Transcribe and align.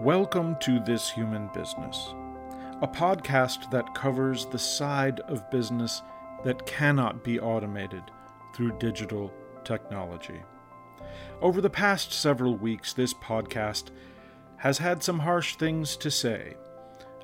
Welcome 0.00 0.56
to 0.60 0.80
This 0.80 1.10
Human 1.10 1.50
Business, 1.52 2.14
a 2.80 2.88
podcast 2.88 3.70
that 3.70 3.94
covers 3.94 4.46
the 4.46 4.58
side 4.58 5.20
of 5.28 5.50
business 5.50 6.00
that 6.42 6.64
cannot 6.64 7.22
be 7.22 7.38
automated 7.38 8.04
through 8.54 8.78
digital 8.78 9.30
technology. 9.62 10.40
Over 11.42 11.60
the 11.60 11.68
past 11.68 12.14
several 12.14 12.56
weeks, 12.56 12.94
this 12.94 13.12
podcast 13.12 13.90
has 14.56 14.78
had 14.78 15.02
some 15.02 15.18
harsh 15.18 15.56
things 15.56 15.98
to 15.98 16.10
say 16.10 16.54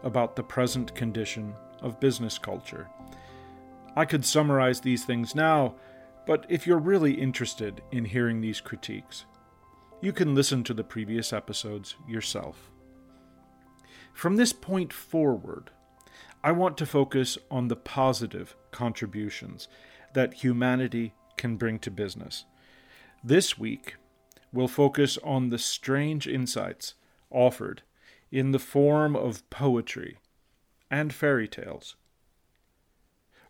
about 0.03 0.37
the 0.37 0.43
present 0.43 0.95
condition 0.95 1.55
of 1.81 1.99
business 1.99 2.37
culture. 2.37 2.91
I 3.97 4.05
could 4.05 4.27
summarize 4.27 4.83
these 4.83 5.07
things 5.07 5.35
now, 5.35 5.77
but 6.27 6.45
if 6.51 6.67
you're 6.67 6.77
really 6.77 7.15
interested 7.15 7.81
in 7.91 8.05
hearing 8.05 8.43
these 8.43 8.61
critiques, 8.61 9.25
you 10.07 10.13
can 10.13 10.37
listen 10.37 10.63
to 10.63 10.73
the 10.73 10.85
previous 10.85 11.33
episodes 11.33 11.97
yourself. 12.07 12.71
From 14.15 14.37
this 14.37 14.53
point 14.53 14.93
forward, 14.93 15.73
I 16.45 16.53
want 16.53 16.79
to 16.79 16.87
focus 16.87 17.37
on 17.51 17.67
the 17.67 17.75
positive 17.75 18.55
contributions 18.71 19.67
that 20.15 20.45
humanity 20.45 21.13
can 21.37 21.57
bring 21.57 21.81
to 21.81 21.91
business. 21.91 22.45
This 23.25 23.59
week, 23.59 23.97
we'll 24.53 24.69
focus 24.69 25.19
on 25.25 25.51
the 25.51 25.59
strange 25.59 26.29
insights 26.29 26.95
offered 27.29 27.83
in 28.31 28.53
the 28.53 28.61
form 28.61 29.17
of 29.17 29.51
poetry 29.51 30.19
and 30.89 31.13
fairy 31.13 31.49
tales. 31.49 31.97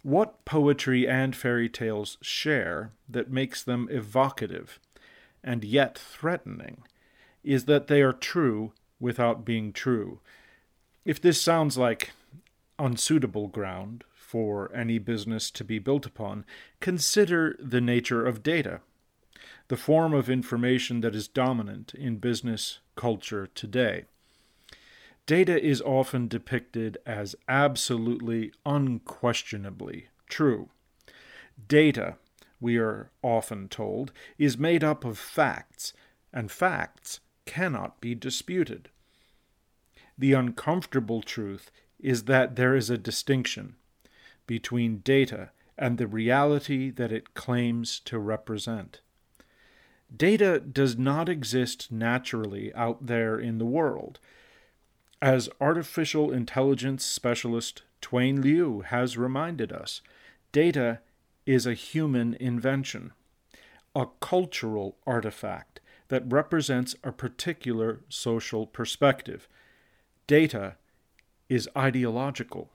What 0.00 0.46
poetry 0.46 1.06
and 1.06 1.36
fairy 1.36 1.68
tales 1.68 2.16
share 2.22 2.92
that 3.10 3.30
makes 3.30 3.62
them 3.62 3.88
evocative 3.90 4.80
and 5.42 5.64
yet 5.64 5.98
threatening 5.98 6.82
is 7.44 7.64
that 7.66 7.86
they 7.86 8.02
are 8.02 8.12
true 8.12 8.72
without 8.98 9.44
being 9.44 9.72
true. 9.72 10.20
If 11.04 11.20
this 11.20 11.40
sounds 11.40 11.78
like 11.78 12.10
unsuitable 12.78 13.48
ground 13.48 14.04
for 14.14 14.74
any 14.74 14.98
business 14.98 15.50
to 15.52 15.64
be 15.64 15.78
built 15.78 16.04
upon, 16.04 16.44
consider 16.80 17.56
the 17.60 17.80
nature 17.80 18.26
of 18.26 18.42
data, 18.42 18.80
the 19.68 19.76
form 19.76 20.12
of 20.12 20.28
information 20.28 21.00
that 21.00 21.14
is 21.14 21.28
dominant 21.28 21.94
in 21.94 22.16
business 22.16 22.80
culture 22.96 23.46
today. 23.46 24.04
Data 25.26 25.60
is 25.60 25.82
often 25.82 26.28
depicted 26.28 26.98
as 27.04 27.34
absolutely 27.48 28.52
unquestionably 28.64 30.08
true. 30.28 30.68
Data 31.68 32.16
we 32.60 32.78
are 32.78 33.10
often 33.22 33.68
told, 33.68 34.12
is 34.38 34.58
made 34.58 34.82
up 34.82 35.04
of 35.04 35.18
facts, 35.18 35.92
and 36.32 36.50
facts 36.50 37.20
cannot 37.44 38.00
be 38.00 38.14
disputed. 38.14 38.88
The 40.18 40.32
uncomfortable 40.32 41.22
truth 41.22 41.70
is 41.98 42.24
that 42.24 42.56
there 42.56 42.74
is 42.74 42.90
a 42.90 42.98
distinction 42.98 43.76
between 44.46 44.98
data 44.98 45.50
and 45.78 45.98
the 45.98 46.06
reality 46.06 46.90
that 46.90 47.12
it 47.12 47.34
claims 47.34 48.00
to 48.00 48.18
represent. 48.18 49.00
Data 50.14 50.60
does 50.60 50.96
not 50.96 51.28
exist 51.28 51.90
naturally 51.90 52.72
out 52.74 53.06
there 53.06 53.38
in 53.38 53.58
the 53.58 53.66
world. 53.66 54.18
As 55.20 55.48
artificial 55.60 56.32
intelligence 56.32 57.04
specialist 57.04 57.82
Twain 58.00 58.40
Liu 58.40 58.82
has 58.82 59.18
reminded 59.18 59.72
us, 59.72 60.00
data 60.52 61.00
is 61.46 61.66
a 61.66 61.74
human 61.74 62.34
invention, 62.34 63.12
a 63.94 64.06
cultural 64.20 64.98
artifact 65.06 65.80
that 66.08 66.30
represents 66.30 66.94
a 67.02 67.12
particular 67.12 68.00
social 68.08 68.66
perspective. 68.66 69.48
Data 70.26 70.76
is 71.48 71.68
ideological. 71.76 72.70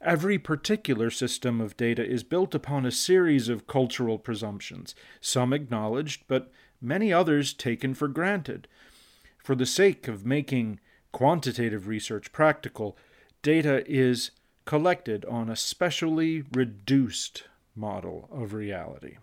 Every 0.00 0.38
particular 0.38 1.10
system 1.10 1.60
of 1.60 1.76
data 1.76 2.06
is 2.06 2.22
built 2.22 2.54
upon 2.54 2.86
a 2.86 2.90
series 2.90 3.48
of 3.48 3.66
cultural 3.66 4.18
presumptions, 4.18 4.94
some 5.20 5.52
acknowledged, 5.52 6.22
but 6.26 6.50
many 6.80 7.12
others 7.12 7.52
taken 7.52 7.92
for 7.92 8.08
granted. 8.08 8.66
For 9.36 9.54
the 9.54 9.66
sake 9.66 10.08
of 10.08 10.24
making 10.24 10.80
quantitative 11.12 11.86
research 11.86 12.32
practical, 12.32 12.96
data 13.42 13.84
is 13.90 14.30
collected 14.64 15.24
on 15.26 15.50
a 15.50 15.56
specially 15.56 16.44
reduced 16.52 17.44
model 17.80 18.28
of 18.30 18.52
reality. 18.52 19.16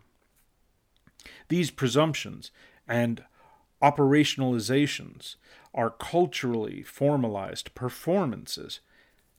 These 1.47 1.72
presumptions 1.72 2.51
and 2.88 3.23
operationalizations 3.81 5.35
are 5.73 5.91
culturally 5.91 6.81
formalized 6.81 7.75
performances 7.75 8.79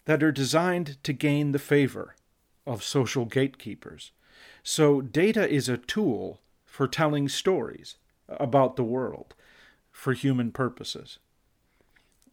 that 0.05 0.23
are 0.23 0.33
designed 0.33 1.03
to 1.03 1.13
gain 1.13 1.53
the 1.53 1.59
favor 1.59 2.15
of 2.67 2.85
social 2.85 3.25
gatekeepers. 3.25 4.13
So, 4.63 5.01
data 5.01 5.49
is 5.49 5.69
a 5.69 5.77
tool 5.77 6.41
for 6.65 6.87
telling 6.87 7.29
stories 7.29 7.97
about 8.29 8.77
the 8.77 8.85
world 8.85 9.35
for 9.91 10.13
human 10.13 10.53
purposes. 10.53 11.19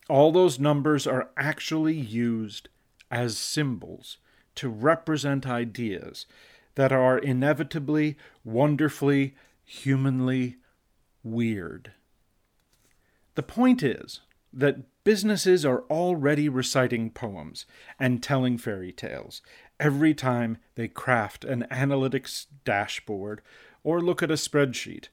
All 0.07 0.31
those 0.31 0.59
numbers 0.59 1.07
are 1.07 1.29
actually 1.35 1.95
used 1.95 2.69
as 3.09 3.37
symbols 3.37 4.17
to 4.55 4.69
represent 4.69 5.47
ideas 5.47 6.25
that 6.75 6.91
are 6.91 7.17
inevitably, 7.17 8.17
wonderfully, 8.43 9.35
humanly 9.63 10.57
weird. 11.23 11.93
The 13.35 13.43
point 13.43 13.83
is 13.83 14.21
that 14.53 15.03
businesses 15.03 15.65
are 15.65 15.83
already 15.89 16.47
reciting 16.47 17.09
poems 17.09 17.65
and 17.99 18.23
telling 18.23 18.57
fairy 18.57 18.91
tales 18.91 19.41
every 19.79 20.13
time 20.13 20.57
they 20.75 20.87
craft 20.87 21.43
an 21.43 21.65
analytics 21.69 22.45
dashboard 22.63 23.41
or 23.83 24.01
look 24.01 24.23
at 24.23 24.31
a 24.31 24.35
spreadsheet. 24.35 25.09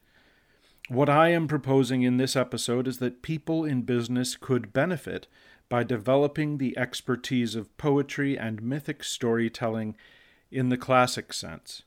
What 0.88 1.08
I 1.08 1.28
am 1.30 1.48
proposing 1.48 2.02
in 2.02 2.16
this 2.16 2.36
episode 2.36 2.86
is 2.86 2.98
that 2.98 3.22
people 3.22 3.64
in 3.64 3.82
business 3.82 4.36
could 4.36 4.72
benefit 4.72 5.26
by 5.68 5.82
developing 5.84 6.58
the 6.58 6.76
expertise 6.76 7.54
of 7.54 7.76
poetry 7.76 8.38
and 8.38 8.62
mythic 8.62 9.02
storytelling 9.02 9.96
in 10.52 10.68
the 10.68 10.76
classic 10.76 11.32
sense, 11.32 11.82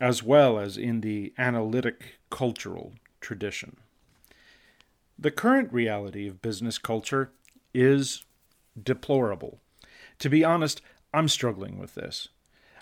as 0.00 0.22
well 0.22 0.58
as 0.58 0.76
in 0.76 1.00
the 1.00 1.32
analytic 1.38 2.18
cultural 2.30 2.92
tradition. 3.20 3.78
The 5.18 5.30
current 5.30 5.72
reality 5.72 6.28
of 6.28 6.42
business 6.42 6.76
culture 6.76 7.32
is 7.72 8.24
deplorable. 8.80 9.60
To 10.18 10.28
be 10.28 10.44
honest, 10.44 10.82
I'm 11.14 11.28
struggling 11.28 11.78
with 11.78 11.94
this. 11.94 12.28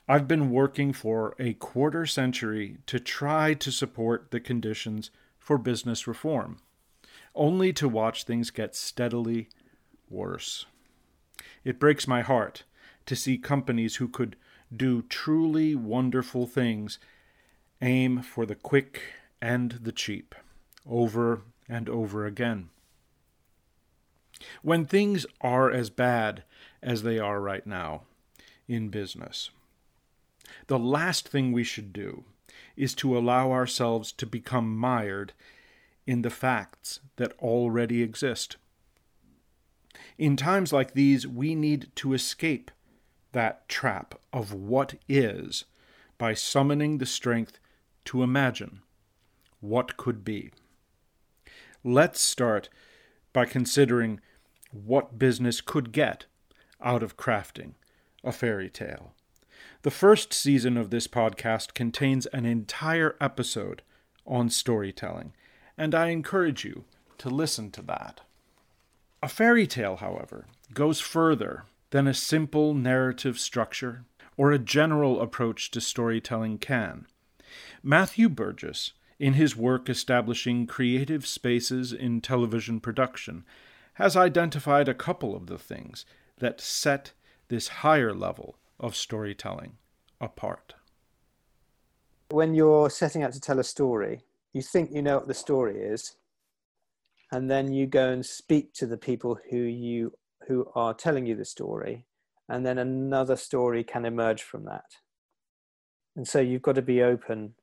I've 0.08 0.28
been 0.28 0.50
working 0.50 0.92
for 0.92 1.34
a 1.38 1.54
quarter 1.54 2.04
century 2.04 2.78
to 2.86 2.98
try 2.98 3.54
to 3.54 3.70
support 3.70 4.30
the 4.30 4.40
conditions 4.40 5.10
for 5.38 5.56
business 5.56 6.06
reform, 6.06 6.58
only 7.34 7.72
to 7.74 7.88
watch 7.88 8.24
things 8.24 8.50
get 8.50 8.74
steadily 8.74 9.48
worse. 10.10 10.66
It 11.64 11.78
breaks 11.78 12.06
my 12.06 12.22
heart 12.22 12.64
to 13.06 13.16
see 13.16 13.38
companies 13.38 13.96
who 13.96 14.08
could 14.08 14.36
do 14.76 15.02
truly 15.02 15.74
wonderful 15.74 16.46
things 16.46 16.98
aim 17.80 18.22
for 18.22 18.46
the 18.46 18.54
quick 18.54 19.00
and 19.40 19.72
the 19.72 19.92
cheap, 19.92 20.34
over 20.88 21.42
and 21.68 21.88
over 21.88 22.26
again. 22.26 22.70
When 24.62 24.84
things 24.84 25.26
are 25.40 25.70
as 25.70 25.90
bad 25.90 26.44
as 26.82 27.02
they 27.02 27.18
are 27.18 27.40
right 27.40 27.66
now 27.66 28.02
in 28.66 28.88
business, 28.88 29.50
the 30.66 30.78
last 30.78 31.28
thing 31.28 31.52
we 31.52 31.64
should 31.64 31.92
do 31.92 32.24
is 32.76 32.94
to 32.96 33.16
allow 33.16 33.52
ourselves 33.52 34.12
to 34.12 34.26
become 34.26 34.76
mired 34.76 35.32
in 36.06 36.22
the 36.22 36.30
facts 36.30 37.00
that 37.16 37.32
already 37.38 38.02
exist. 38.02 38.56
In 40.18 40.36
times 40.36 40.72
like 40.72 40.92
these, 40.92 41.26
we 41.26 41.54
need 41.54 41.90
to 41.96 42.12
escape 42.12 42.70
that 43.34 43.68
trap 43.68 44.14
of 44.32 44.52
what 44.52 44.94
is 45.08 45.64
by 46.18 46.32
summoning 46.34 46.98
the 46.98 47.06
strength 47.06 47.58
to 48.06 48.22
imagine 48.22 48.80
what 49.60 49.96
could 49.96 50.24
be. 50.24 50.50
Let's 51.82 52.20
start 52.20 52.68
by 53.32 53.44
considering 53.44 54.20
what 54.72 55.18
business 55.18 55.60
could 55.60 55.92
get 55.92 56.24
out 56.82 57.02
of 57.02 57.16
crafting 57.16 57.72
a 58.22 58.32
fairy 58.32 58.70
tale. 58.70 59.12
The 59.82 59.90
first 59.90 60.32
season 60.32 60.76
of 60.76 60.90
this 60.90 61.06
podcast 61.06 61.74
contains 61.74 62.26
an 62.26 62.46
entire 62.46 63.16
episode 63.20 63.82
on 64.26 64.48
storytelling, 64.48 65.34
and 65.76 65.94
I 65.94 66.08
encourage 66.08 66.64
you 66.64 66.84
to 67.18 67.28
listen 67.28 67.70
to 67.72 67.82
that. 67.82 68.20
A 69.22 69.28
fairy 69.28 69.66
tale, 69.66 69.96
however, 69.96 70.46
goes 70.72 71.00
further 71.00 71.64
than 71.94 72.08
a 72.08 72.12
simple 72.12 72.74
narrative 72.74 73.38
structure 73.38 74.04
or 74.36 74.50
a 74.50 74.58
general 74.58 75.20
approach 75.20 75.70
to 75.70 75.80
storytelling 75.80 76.58
can. 76.58 77.06
Matthew 77.84 78.28
Burgess, 78.28 78.94
in 79.20 79.34
his 79.34 79.54
work 79.54 79.88
establishing 79.88 80.66
creative 80.66 81.24
spaces 81.24 81.92
in 81.92 82.20
television 82.20 82.80
production, 82.80 83.44
has 83.92 84.16
identified 84.16 84.88
a 84.88 84.92
couple 84.92 85.36
of 85.36 85.46
the 85.46 85.56
things 85.56 86.04
that 86.38 86.60
set 86.60 87.12
this 87.46 87.68
higher 87.68 88.12
level 88.12 88.56
of 88.80 88.96
storytelling 88.96 89.76
apart. 90.20 90.74
When 92.30 92.54
you're 92.54 92.90
setting 92.90 93.22
out 93.22 93.34
to 93.34 93.40
tell 93.40 93.60
a 93.60 93.64
story, 93.64 94.22
you 94.52 94.62
think 94.62 94.90
you 94.90 95.00
know 95.00 95.18
what 95.18 95.28
the 95.28 95.32
story 95.34 95.78
is, 95.78 96.16
and 97.30 97.48
then 97.48 97.72
you 97.72 97.86
go 97.86 98.10
and 98.10 98.26
speak 98.26 98.72
to 98.74 98.86
the 98.88 98.98
people 98.98 99.38
who 99.48 99.58
you 99.58 100.12
who 100.46 100.68
are 100.74 100.94
telling 100.94 101.26
you 101.26 101.34
the 101.34 101.44
story, 101.44 102.06
and 102.48 102.64
then 102.64 102.78
another 102.78 103.36
story 103.36 103.84
can 103.84 104.04
emerge 104.04 104.42
from 104.42 104.64
that. 104.64 104.96
And 106.16 106.28
so 106.28 106.40
you've 106.40 106.62
got 106.62 106.74
to 106.76 106.82
be 106.82 107.02
open 107.02 107.54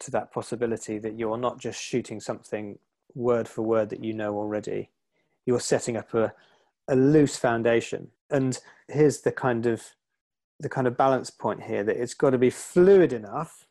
to 0.00 0.10
that 0.10 0.32
possibility 0.32 0.98
that 0.98 1.18
you're 1.18 1.38
not 1.38 1.58
just 1.58 1.80
shooting 1.80 2.20
something 2.20 2.78
word 3.14 3.46
for 3.46 3.62
word 3.62 3.90
that 3.90 4.02
you 4.02 4.12
know 4.12 4.34
already. 4.34 4.90
You're 5.46 5.60
setting 5.60 5.96
up 5.96 6.12
a, 6.14 6.32
a 6.88 6.96
loose 6.96 7.36
foundation. 7.36 8.08
And 8.30 8.58
here's 8.88 9.20
the 9.20 9.32
kind 9.32 9.66
of 9.66 9.82
the 10.58 10.68
kind 10.68 10.86
of 10.86 10.96
balance 10.96 11.30
point 11.30 11.62
here 11.64 11.82
that 11.82 11.96
it's 11.96 12.14
got 12.14 12.30
to 12.30 12.38
be 12.38 12.50
fluid 12.50 13.12
enough 13.12 13.66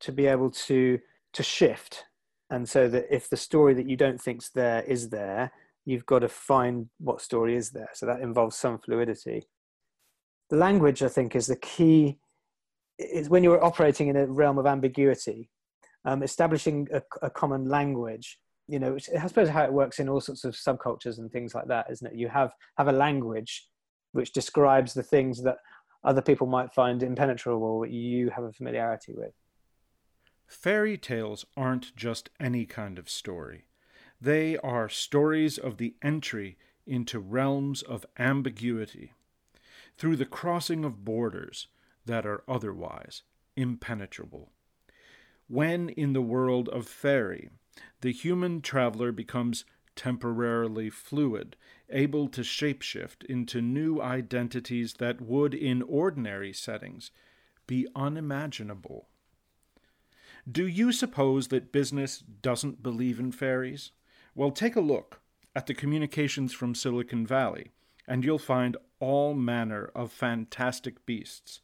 to 0.00 0.12
be 0.12 0.26
able 0.26 0.50
to 0.50 1.00
to 1.32 1.42
shift. 1.42 2.04
And 2.50 2.68
so 2.68 2.88
that 2.88 3.06
if 3.10 3.30
the 3.30 3.36
story 3.36 3.74
that 3.74 3.88
you 3.88 3.96
don't 3.96 4.20
think's 4.20 4.50
there 4.50 4.82
is 4.82 5.08
there, 5.08 5.52
you've 5.84 6.06
got 6.06 6.20
to 6.20 6.28
find 6.28 6.88
what 6.98 7.20
story 7.20 7.56
is 7.56 7.70
there. 7.70 7.90
So 7.94 8.06
that 8.06 8.20
involves 8.20 8.56
some 8.56 8.78
fluidity. 8.78 9.42
The 10.50 10.56
language, 10.56 11.02
I 11.02 11.08
think, 11.08 11.34
is 11.34 11.46
the 11.46 11.56
key. 11.56 12.18
Is 12.98 13.28
when 13.28 13.42
you're 13.42 13.64
operating 13.64 14.08
in 14.08 14.16
a 14.16 14.26
realm 14.26 14.58
of 14.58 14.66
ambiguity, 14.66 15.48
um, 16.04 16.22
establishing 16.22 16.88
a, 16.92 17.02
a 17.22 17.30
common 17.30 17.68
language 17.68 18.38
you 18.68 18.78
know 18.78 18.96
i 19.20 19.26
suppose 19.26 19.48
how 19.48 19.64
it 19.64 19.72
works 19.72 19.98
in 19.98 20.08
all 20.08 20.20
sorts 20.20 20.44
of 20.44 20.54
subcultures 20.54 21.18
and 21.18 21.30
things 21.30 21.54
like 21.54 21.66
that 21.66 21.86
isn't 21.90 22.08
it 22.08 22.16
you 22.16 22.28
have 22.28 22.52
have 22.78 22.88
a 22.88 22.92
language 22.92 23.68
which 24.12 24.32
describes 24.32 24.94
the 24.94 25.02
things 25.02 25.42
that 25.42 25.56
other 26.04 26.22
people 26.22 26.46
might 26.46 26.72
find 26.72 27.02
impenetrable 27.02 27.80
that 27.80 27.90
you 27.90 28.30
have 28.30 28.44
a 28.44 28.52
familiarity 28.52 29.12
with 29.14 29.32
fairy 30.46 30.96
tales 30.96 31.44
aren't 31.56 31.94
just 31.96 32.30
any 32.40 32.64
kind 32.64 32.98
of 32.98 33.08
story 33.08 33.64
they 34.22 34.56
are 34.58 34.88
stories 34.88 35.58
of 35.58 35.76
the 35.76 35.94
entry 36.00 36.56
into 36.86 37.18
realms 37.18 37.82
of 37.82 38.06
ambiguity 38.18 39.12
through 39.98 40.16
the 40.16 40.24
crossing 40.24 40.84
of 40.84 41.04
borders 41.04 41.66
that 42.06 42.24
are 42.24 42.42
otherwise 42.48 43.22
impenetrable 43.56 44.50
when 45.48 45.90
in 45.90 46.14
the 46.14 46.22
world 46.22 46.68
of 46.70 46.88
fairy 46.88 47.50
the 48.00 48.12
human 48.12 48.62
traveler 48.62 49.12
becomes 49.12 49.64
temporarily 49.94 50.88
fluid, 50.88 51.56
able 51.90 52.28
to 52.28 52.40
shapeshift 52.40 53.24
into 53.26 53.60
new 53.60 54.00
identities 54.00 54.94
that 54.94 55.20
would, 55.20 55.52
in 55.52 55.82
ordinary 55.82 56.52
settings, 56.52 57.10
be 57.66 57.86
unimaginable. 57.94 59.08
Do 60.50 60.66
you 60.66 60.90
suppose 60.90 61.48
that 61.48 61.72
business 61.72 62.18
doesn't 62.18 62.82
believe 62.82 63.20
in 63.20 63.30
fairies? 63.32 63.92
Well, 64.34 64.50
take 64.50 64.76
a 64.76 64.80
look 64.80 65.20
at 65.54 65.66
the 65.66 65.74
communications 65.74 66.54
from 66.54 66.74
Silicon 66.74 67.26
Valley, 67.26 67.70
and 68.08 68.24
you'll 68.24 68.38
find 68.38 68.78
all 68.98 69.34
manner 69.34 69.90
of 69.94 70.10
fantastic 70.10 71.04
beasts, 71.04 71.60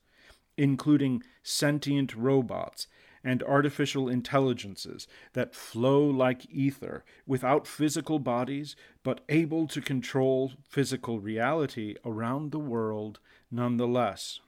including 0.59 1.23
sentient 1.43 2.15
robots 2.15 2.87
and 3.25 3.43
artificial 3.43 4.09
intelligences 4.09 5.09
that 5.33 5.55
flow 5.55 6.05
like 6.05 6.47
ether 6.51 7.05
without 7.27 7.67
physical 7.67 8.19
bodies 8.19 8.77
but 9.03 9.23
able 9.31 9.67
to 9.67 9.81
control 9.81 10.53
physical 10.63 11.21
reality 11.21 11.95
around 12.05 12.53
the 12.53 12.59
world 12.59 13.19
nonetheless. 13.51 14.41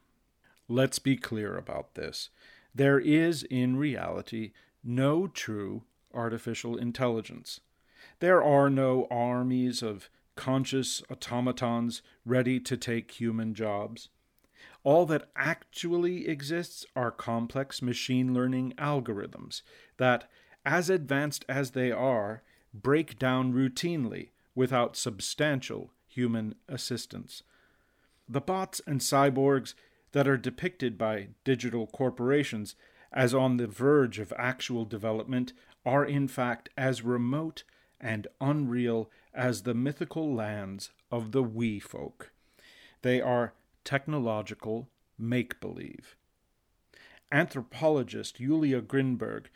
Let's 0.69 0.99
be 0.99 1.17
clear 1.17 1.57
about 1.57 1.95
this. 1.95 2.29
There 2.75 3.01
is, 3.01 3.43
in 3.45 3.77
reality, 3.77 4.53
no 4.85 5.27
true 5.27 5.85
artificial 6.15 6.77
intelligence. 6.77 7.61
There 8.21 8.43
are 8.43 8.69
no 8.69 9.07
armies 9.11 9.83
of 9.83 10.11
conscious 10.37 11.03
automatons 11.11 12.03
ready 12.25 12.61
to 12.61 12.77
take 12.77 13.13
human 13.13 13.55
jobs. 13.55 14.09
All 14.85 15.05
that 15.07 15.31
actually 15.37 16.29
exists 16.29 16.87
are 16.95 17.11
complex 17.11 17.83
machine 17.83 18.33
learning 18.33 18.75
algorithms 18.79 19.63
that, 19.97 20.31
as 20.65 20.89
advanced 20.89 21.45
as 21.49 21.71
they 21.71 21.91
are, 21.91 22.43
break 22.73 23.19
down 23.19 23.53
routinely 23.53 24.31
without 24.55 24.97
substantial 24.97 25.93
human 26.07 26.55
assistance. 26.69 27.43
The 28.29 28.41
bots 28.41 28.81
and 28.87 29.01
cyborgs 29.01 29.75
that 30.13 30.29
are 30.29 30.37
depicted 30.37 30.99
by 30.99 31.29
digital 31.45 31.87
corporations 31.87 32.77
as 33.13 33.35
on 33.35 33.57
the 33.57 33.67
verge 33.67 34.19
of 34.19 34.33
actual 34.37 34.85
development 34.85 35.53
are 35.85 36.05
in 36.05 36.29
fact 36.29 36.69
as 36.77 37.03
remote 37.03 37.65
and 38.01 38.27
unreal 38.41 39.11
as 39.35 39.63
the 39.63 39.75
mythical 39.75 40.35
lands 40.35 40.91
of 41.11 41.33
the 41.33 41.43
wee 41.43 41.79
folk. 41.79 42.33
They 43.03 43.21
are 43.21 43.55
technological 43.85 44.89
make 45.19 45.61
believe. 45.61 46.17
Anthropologist 47.31 48.37
Julia 48.37 48.81
Grinberg 48.81 49.47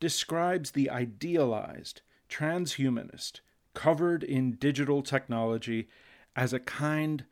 describes 0.00 0.70
the 0.70 0.88
idealized 0.88 2.02
transhumanist 2.28 3.40
covered 3.74 4.22
in 4.22 4.52
digital 4.52 5.02
technology 5.02 5.88
as 6.34 6.52
a 6.52 6.60
kind 6.60 7.24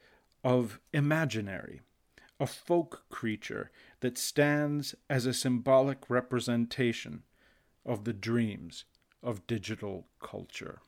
of 0.45 0.81
imaginary, 0.93 1.81
a 2.39 2.47
folk 2.47 3.05
creature 3.09 3.71
that 4.01 4.19
stands 4.19 4.95
as 5.09 5.27
a 5.27 5.35
symbolic 5.35 6.11
representation 6.11 7.23
of 7.85 8.05
the 8.05 8.13
dreams 8.13 8.85
of 9.27 9.47
digital 9.49 10.07
culture. 10.23 10.81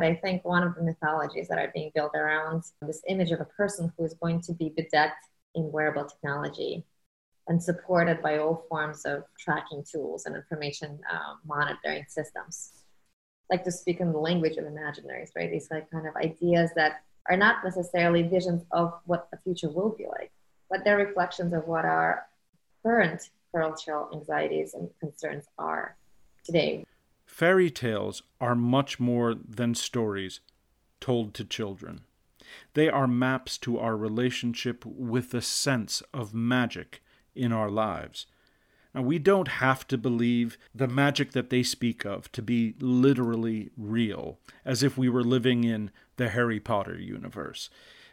I 0.00 0.14
think 0.14 0.44
one 0.44 0.62
of 0.62 0.76
the 0.76 0.82
mythologies 0.82 1.48
that 1.48 1.58
are 1.58 1.72
being 1.74 1.90
built 1.94 2.14
around 2.14 2.62
this 2.82 3.02
image 3.08 3.32
of 3.32 3.40
a 3.40 3.46
person 3.46 3.92
who 3.96 4.04
is 4.04 4.14
going 4.14 4.42
to 4.42 4.52
be 4.52 4.68
bedecked 4.76 5.26
in 5.56 5.72
wearable 5.72 6.04
technology 6.04 6.84
and 7.48 7.60
supported 7.60 8.22
by 8.22 8.38
all 8.38 8.66
forms 8.68 9.04
of 9.06 9.24
tracking 9.38 9.82
tools 9.90 10.26
and 10.26 10.36
information 10.36 11.00
uh, 11.10 11.34
monitoring 11.46 12.04
systems. 12.06 12.84
Like 13.50 13.64
to 13.64 13.72
speak 13.72 14.00
in 14.00 14.12
the 14.12 14.18
language 14.18 14.58
of 14.58 14.66
imaginaries, 14.66 15.30
right? 15.34 15.50
These 15.50 15.68
like 15.70 15.90
kind 15.90 16.06
of 16.06 16.14
ideas 16.16 16.70
that 16.76 17.00
are 17.28 17.36
not 17.36 17.64
necessarily 17.64 18.22
visions 18.22 18.62
of 18.70 18.92
what 19.06 19.28
the 19.30 19.38
future 19.38 19.70
will 19.70 19.94
be 19.96 20.06
like, 20.06 20.30
but 20.70 20.84
they're 20.84 20.98
reflections 20.98 21.54
of 21.54 21.66
what 21.66 21.86
our 21.86 22.26
current 22.82 23.30
cultural 23.52 24.10
anxieties 24.12 24.74
and 24.74 24.90
concerns 25.00 25.46
are 25.58 25.96
today. 26.44 26.84
Fairy 27.38 27.70
tales 27.70 28.24
are 28.40 28.56
much 28.56 28.98
more 28.98 29.32
than 29.32 29.72
stories 29.72 30.40
told 30.98 31.34
to 31.34 31.44
children. 31.44 32.00
They 32.74 32.88
are 32.88 33.06
maps 33.06 33.56
to 33.58 33.78
our 33.78 33.96
relationship 33.96 34.84
with 34.84 35.30
the 35.30 35.40
sense 35.40 36.02
of 36.12 36.34
magic 36.34 37.00
in 37.36 37.52
our 37.52 37.70
lives. 37.70 38.26
We 38.92 39.20
don't 39.20 39.46
have 39.46 39.86
to 39.86 39.96
believe 39.96 40.58
the 40.74 40.88
magic 40.88 41.30
that 41.30 41.48
they 41.48 41.62
speak 41.62 42.04
of 42.04 42.32
to 42.32 42.42
be 42.42 42.74
literally 42.80 43.70
real, 43.76 44.40
as 44.64 44.82
if 44.82 44.98
we 44.98 45.08
were 45.08 45.22
living 45.22 45.62
in 45.62 45.92
the 46.16 46.30
Harry 46.30 46.58
Potter 46.58 46.98
universe. 46.98 47.70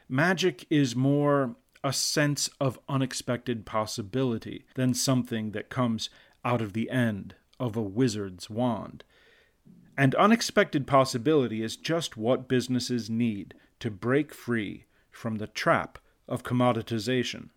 Magic 0.08 0.67
is 0.70 0.96
more 0.96 1.55
a 1.84 1.94
sense 1.94 2.48
of 2.62 2.77
unexpected 2.88 3.65
possibility 3.65 4.65
than 4.75 4.94
something 4.94 5.50
that 5.53 5.72
comes 5.72 6.12
out 6.44 6.62
of 6.62 6.74
the 6.74 6.91
end 6.91 7.34
of 7.60 7.75
a 7.75 7.82
wizard's 7.82 8.51
wand. 8.51 9.03
And 9.98 10.14
unexpected 10.16 10.88
possibility 10.88 11.64
is 11.64 11.78
just 11.78 12.18
what 12.18 12.50
businesses 12.50 13.10
need 13.10 13.54
to 13.80 13.90
break 13.90 14.34
free 14.34 14.86
from 15.10 15.36
the 15.36 15.48
trap 15.48 15.98
of 16.28 16.44
commoditization. 16.44 17.50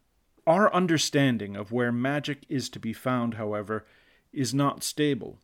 Our 0.46 0.72
understanding 0.72 1.56
of 1.56 1.72
where 1.72 1.92
magic 1.92 2.44
is 2.48 2.68
to 2.70 2.78
be 2.78 2.92
found, 2.92 3.34
however, 3.34 3.86
is 4.32 4.54
not 4.54 4.84
stable. 4.84 5.40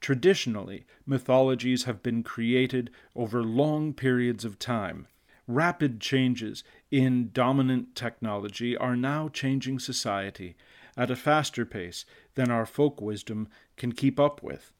Traditionally, 0.00 0.86
mythologies 1.04 1.84
have 1.84 2.02
been 2.02 2.22
created 2.22 2.90
over 3.14 3.42
long 3.42 3.92
periods 3.92 4.44
of 4.44 4.58
time. 4.58 5.08
Rapid 5.48 6.00
changes 6.00 6.64
in 6.90 7.30
dominant 7.32 7.94
technology 7.94 8.76
are 8.76 8.96
now 8.96 9.28
changing 9.28 9.78
society 9.78 10.56
at 10.96 11.10
a 11.10 11.16
faster 11.16 11.64
pace 11.64 12.04
than 12.34 12.50
our 12.50 12.66
folk 12.66 13.00
wisdom 13.00 13.48
can 13.76 13.92
keep 13.92 14.18
up 14.18 14.42
with. 14.42 14.72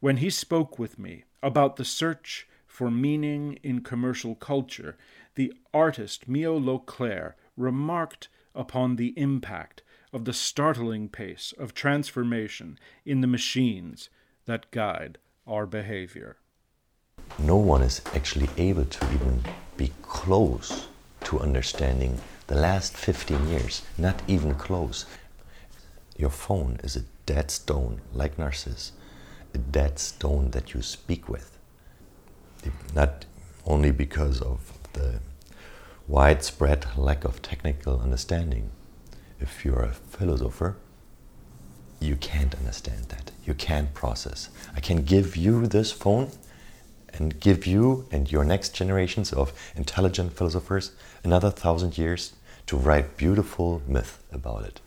When 0.00 0.18
he 0.18 0.30
spoke 0.30 0.78
with 0.78 0.96
me 0.98 1.24
about 1.42 1.74
the 1.76 1.84
search 1.84 2.46
for 2.66 2.88
meaning 2.90 3.58
in 3.64 3.80
commercial 3.80 4.36
culture, 4.36 4.96
the 5.34 5.52
artist 5.74 6.28
Mio 6.28 6.56
Leclerc 6.56 7.36
remarked 7.56 8.28
upon 8.54 8.94
the 8.94 9.12
impact 9.16 9.82
of 10.12 10.24
the 10.24 10.32
startling 10.32 11.08
pace 11.08 11.52
of 11.58 11.74
transformation 11.74 12.78
in 13.04 13.20
the 13.22 13.26
machines 13.26 14.08
that 14.44 14.70
guide 14.70 15.18
our 15.46 15.66
behavior. 15.66 16.36
no 17.38 17.56
one 17.56 17.82
is 17.82 18.00
actually 18.14 18.48
able 18.56 18.84
to 18.84 19.04
even 19.12 19.44
be 19.76 19.92
close 20.02 20.88
to 21.24 21.40
understanding 21.40 22.20
the 22.46 22.54
last 22.54 22.96
15 22.96 23.48
years, 23.48 23.82
not 23.96 24.22
even 24.28 24.54
close. 24.54 25.06
Your 26.16 26.30
phone 26.30 26.78
is 26.82 26.96
a 26.96 27.04
dead 27.26 27.50
stone, 27.50 28.00
like 28.12 28.38
Narcissus, 28.38 28.92
dead 29.58 29.98
stone 29.98 30.50
that 30.52 30.74
you 30.74 30.82
speak 30.82 31.28
with. 31.28 31.58
Not 32.94 33.26
only 33.66 33.90
because 33.90 34.40
of 34.40 34.72
the 34.94 35.20
widespread 36.08 36.86
lack 36.96 37.24
of 37.24 37.42
technical 37.42 38.00
understanding. 38.00 38.70
If 39.38 39.64
you're 39.64 39.82
a 39.82 39.92
philosopher, 39.92 40.76
you 42.00 42.16
can't 42.16 42.54
understand 42.54 43.04
that. 43.10 43.30
You 43.44 43.54
can't 43.54 43.92
process. 43.92 44.48
I 44.74 44.80
can 44.80 45.02
give 45.02 45.36
you 45.36 45.66
this 45.66 45.92
phone 45.92 46.30
and 47.12 47.38
give 47.38 47.66
you 47.66 48.06
and 48.10 48.30
your 48.32 48.44
next 48.44 48.74
generations 48.74 49.32
of 49.32 49.52
intelligent 49.76 50.32
philosophers 50.32 50.92
another 51.22 51.50
thousand 51.50 51.98
years 51.98 52.32
to 52.66 52.76
write 52.76 53.16
beautiful 53.16 53.82
myth 53.86 54.22
about 54.32 54.64
it, 54.64 54.80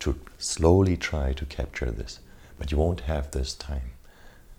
to 0.00 0.18
slowly 0.38 0.96
try 0.96 1.32
to 1.32 1.44
capture 1.44 1.90
this. 1.90 2.20
But 2.58 2.70
you 2.70 2.78
won't 2.78 3.00
have 3.02 3.30
this 3.30 3.54
time. 3.54 3.92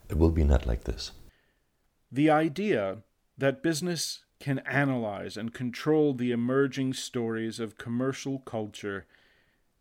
It 0.09 0.17
will 0.17 0.31
be 0.31 0.43
not 0.43 0.65
like 0.65 0.83
this. 0.85 1.11
The 2.11 2.29
idea 2.29 3.03
that 3.37 3.63
business 3.63 4.23
can 4.39 4.59
analyze 4.59 5.37
and 5.37 5.53
control 5.53 6.13
the 6.13 6.31
emerging 6.31 6.93
stories 6.93 7.59
of 7.59 7.77
commercial 7.77 8.39
culture 8.39 9.05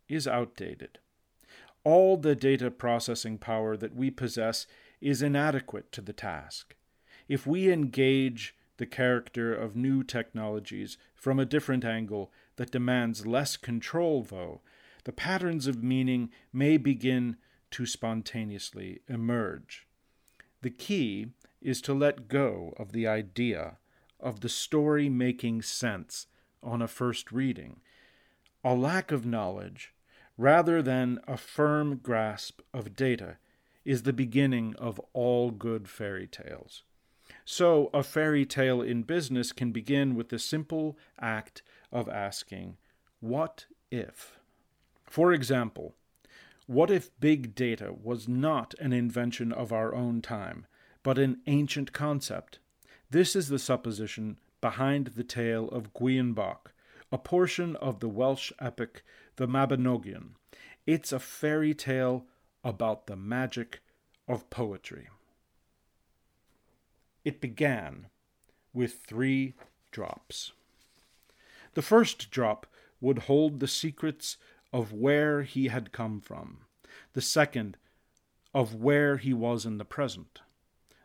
is 0.07 0.27
outdated. 0.27 0.99
All 1.83 2.17
the 2.17 2.35
data 2.35 2.69
processing 2.69 3.37
power 3.37 3.75
that 3.77 3.95
we 3.95 4.11
possess 4.11 4.67
is 5.01 5.21
inadequate 5.21 5.91
to 5.93 6.01
the 6.01 6.13
task. 6.13 6.75
If 7.27 7.47
we 7.47 7.71
engage 7.71 8.55
the 8.77 8.85
character 8.85 9.53
of 9.53 9.75
new 9.75 10.03
technologies 10.03 10.97
from 11.15 11.39
a 11.39 11.45
different 11.45 11.85
angle 11.85 12.31
that 12.57 12.71
demands 12.71 13.25
less 13.25 13.57
control, 13.57 14.23
though, 14.23 14.61
the 15.05 15.11
patterns 15.11 15.67
of 15.67 15.83
meaning 15.83 16.29
may 16.51 16.77
begin 16.77 17.37
to 17.71 17.85
spontaneously 17.85 19.01
emerge. 19.07 19.87
The 20.61 20.69
key 20.69 21.27
is 21.61 21.81
to 21.81 21.93
let 21.93 22.27
go 22.27 22.73
of 22.77 22.91
the 22.91 23.07
idea 23.07 23.77
of 24.19 24.41
the 24.41 24.49
story 24.49 25.09
making 25.09 25.61
sense 25.61 26.27
on 26.61 26.81
a 26.81 26.87
first 26.87 27.31
reading, 27.31 27.79
a 28.63 28.75
lack 28.75 29.11
of 29.11 29.25
knowledge, 29.25 29.93
rather 30.37 30.81
than 30.81 31.19
a 31.27 31.37
firm 31.37 31.97
grasp 31.97 32.61
of 32.73 32.95
data, 32.95 33.37
is 33.85 34.03
the 34.03 34.13
beginning 34.13 34.75
of 34.75 34.99
all 35.13 35.51
good 35.51 35.87
fairy 35.87 36.27
tales. 36.27 36.83
So, 37.45 37.89
a 37.93 38.03
fairy 38.03 38.45
tale 38.45 38.81
in 38.81 39.03
business 39.03 39.51
can 39.51 39.71
begin 39.71 40.15
with 40.15 40.29
the 40.29 40.39
simple 40.39 40.97
act 41.19 41.61
of 41.91 42.09
asking, 42.09 42.77
What 43.19 43.65
if? 43.91 44.39
For 45.05 45.31
example, 45.31 45.95
what 46.69 46.91
if 46.91 47.09
big 47.19 47.55
data 47.55 47.91
was 47.91 48.27
not 48.27 48.75
an 48.79 48.93
invention 48.93 49.51
of 49.51 49.73
our 49.73 49.95
own 49.95 50.21
time, 50.21 50.67
but 51.01 51.17
an 51.17 51.41
ancient 51.47 51.91
concept? 51.93 52.59
This 53.09 53.35
is 53.35 53.49
the 53.49 53.57
supposition 53.57 54.37
behind 54.61 55.07
the 55.07 55.23
tale 55.23 55.67
of 55.69 55.95
Gwion 55.95 56.35
Bach, 56.35 56.71
a 57.11 57.17
portion 57.17 57.75
of 57.77 58.01
the 58.01 58.07
Welsh 58.07 58.51
epic 58.59 59.01
The 59.37 59.47
Mabinogion. 59.47 60.35
It's 60.85 61.11
a 61.11 61.17
fairy 61.17 61.73
tale 61.73 62.27
about 62.63 63.07
the 63.07 63.15
magic 63.15 63.81
of 64.27 64.51
poetry. 64.51 65.07
It 67.25 67.41
began 67.41 68.09
with 68.75 68.99
three 69.07 69.55
drops. 69.89 70.51
The 71.73 71.81
first 71.81 72.29
drop 72.29 72.67
would 73.01 73.19
hold 73.23 73.59
the 73.59 73.67
secrets 73.67 74.37
of 74.71 74.93
where 74.93 75.43
he 75.43 75.67
had 75.67 75.91
come 75.91 76.21
from, 76.21 76.59
the 77.13 77.21
second, 77.21 77.77
of 78.53 78.75
where 78.75 79.17
he 79.17 79.33
was 79.33 79.65
in 79.65 79.77
the 79.77 79.85
present, 79.85 80.41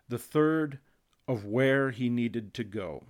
the 0.08 0.18
third, 0.18 0.78
of 1.26 1.44
where 1.44 1.90
he 1.90 2.08
needed 2.08 2.52
to 2.54 2.64
go. 2.64 3.04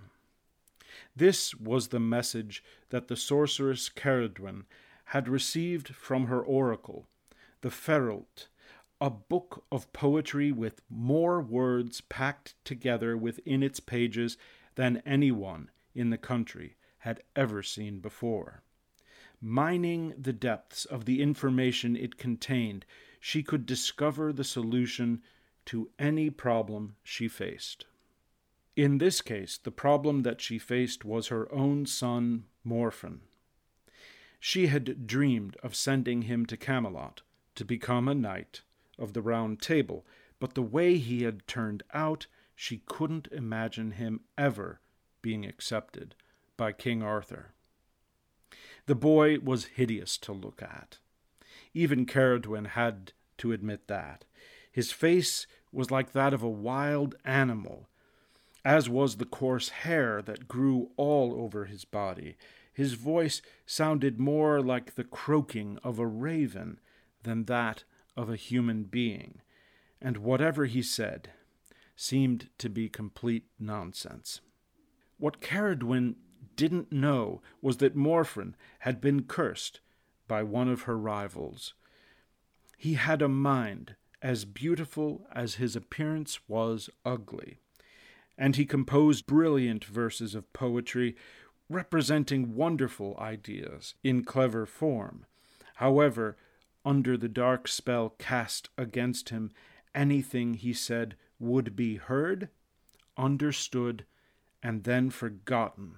This 1.15 1.53
was 1.55 1.89
the 1.89 1.99
message 1.99 2.63
that 2.89 3.07
the 3.07 3.17
sorceress 3.17 3.89
Ceridwen 3.89 4.65
had 5.05 5.27
received 5.27 5.93
from 5.93 6.27
her 6.27 6.41
oracle, 6.41 7.05
the 7.61 7.69
Ferult, 7.69 8.47
a 9.01 9.09
book 9.09 9.65
of 9.71 9.91
poetry 9.91 10.51
with 10.51 10.81
more 10.89 11.41
words 11.41 12.01
packed 12.01 12.55
together 12.63 13.17
within 13.17 13.61
its 13.61 13.79
pages 13.79 14.37
than 14.75 15.01
anyone 15.05 15.69
in 15.93 16.09
the 16.09 16.17
country 16.17 16.75
had 16.99 17.21
ever 17.35 17.61
seen 17.61 17.99
before. 17.99 18.63
Mining 19.47 20.15
the 20.17 20.33
depths 20.33 20.85
of 20.85 21.05
the 21.05 21.21
information 21.21 21.95
it 21.95 22.17
contained, 22.17 22.83
she 23.19 23.43
could 23.43 23.67
discover 23.67 24.33
the 24.33 24.43
solution 24.43 25.21
to 25.65 25.91
any 25.99 26.31
problem 26.31 26.95
she 27.03 27.27
faced. 27.27 27.85
In 28.75 28.97
this 28.97 29.21
case, 29.21 29.59
the 29.59 29.69
problem 29.69 30.23
that 30.23 30.41
she 30.41 30.57
faced 30.57 31.05
was 31.05 31.27
her 31.27 31.47
own 31.53 31.85
son, 31.85 32.45
Morfinn. 32.63 33.19
She 34.39 34.65
had 34.65 35.05
dreamed 35.05 35.57
of 35.61 35.75
sending 35.75 36.23
him 36.23 36.47
to 36.47 36.57
Camelot 36.57 37.21
to 37.53 37.63
become 37.63 38.07
a 38.07 38.15
knight 38.15 38.63
of 38.97 39.13
the 39.13 39.21
Round 39.21 39.61
Table, 39.61 40.07
but 40.39 40.55
the 40.55 40.63
way 40.63 40.97
he 40.97 41.21
had 41.21 41.47
turned 41.47 41.83
out, 41.93 42.25
she 42.55 42.81
couldn't 42.87 43.27
imagine 43.31 43.91
him 43.91 44.21
ever 44.39 44.81
being 45.21 45.45
accepted 45.45 46.15
by 46.57 46.71
King 46.71 47.03
Arthur. 47.03 47.53
The 48.85 48.95
boy 48.95 49.39
was 49.39 49.65
hideous 49.65 50.17
to 50.19 50.31
look 50.31 50.61
at. 50.61 50.99
Even 51.73 52.05
Ceridwen 52.05 52.67
had 52.67 53.13
to 53.37 53.51
admit 53.51 53.87
that. 53.87 54.25
His 54.71 54.91
face 54.91 55.47
was 55.71 55.91
like 55.91 56.11
that 56.11 56.33
of 56.33 56.43
a 56.43 56.49
wild 56.49 57.15
animal, 57.25 57.89
as 58.63 58.89
was 58.89 59.17
the 59.17 59.25
coarse 59.25 59.69
hair 59.69 60.21
that 60.21 60.47
grew 60.47 60.91
all 60.97 61.33
over 61.33 61.65
his 61.65 61.85
body. 61.85 62.35
His 62.73 62.93
voice 62.93 63.41
sounded 63.65 64.19
more 64.19 64.61
like 64.61 64.95
the 64.95 65.03
croaking 65.03 65.79
of 65.83 65.97
a 65.97 66.07
raven 66.07 66.79
than 67.23 67.45
that 67.45 67.83
of 68.17 68.29
a 68.29 68.35
human 68.35 68.83
being, 68.83 69.41
and 70.01 70.17
whatever 70.17 70.65
he 70.65 70.81
said 70.81 71.31
seemed 71.95 72.49
to 72.57 72.69
be 72.69 72.89
complete 72.89 73.45
nonsense. 73.57 74.41
What 75.17 75.41
Ceridwen 75.41 76.15
didn't 76.55 76.91
know 76.91 77.41
was 77.61 77.77
that 77.77 77.95
Morfinn 77.95 78.55
had 78.79 79.01
been 79.01 79.23
cursed 79.23 79.79
by 80.27 80.43
one 80.43 80.69
of 80.69 80.83
her 80.83 80.97
rivals. 80.97 81.73
He 82.77 82.95
had 82.95 83.21
a 83.21 83.29
mind 83.29 83.95
as 84.21 84.45
beautiful 84.45 85.27
as 85.31 85.55
his 85.55 85.75
appearance 85.75 86.39
was 86.47 86.89
ugly 87.05 87.59
and 88.37 88.55
he 88.55 88.65
composed 88.65 89.25
brilliant 89.25 89.85
verses 89.85 90.35
of 90.35 90.51
poetry 90.53 91.15
representing 91.69 92.55
wonderful 92.55 93.15
ideas 93.19 93.95
in 94.03 94.23
clever 94.23 94.65
form. 94.65 95.25
However, 95.75 96.37
under 96.83 97.17
the 97.17 97.29
dark 97.29 97.67
spell 97.67 98.13
cast 98.19 98.69
against 98.77 99.29
him, 99.29 99.51
anything 99.93 100.55
he 100.55 100.73
said 100.73 101.15
would 101.39 101.75
be 101.75 101.95
heard, 101.95 102.49
understood, 103.17 104.05
and 104.61 104.83
then 104.83 105.09
forgotten 105.09 105.95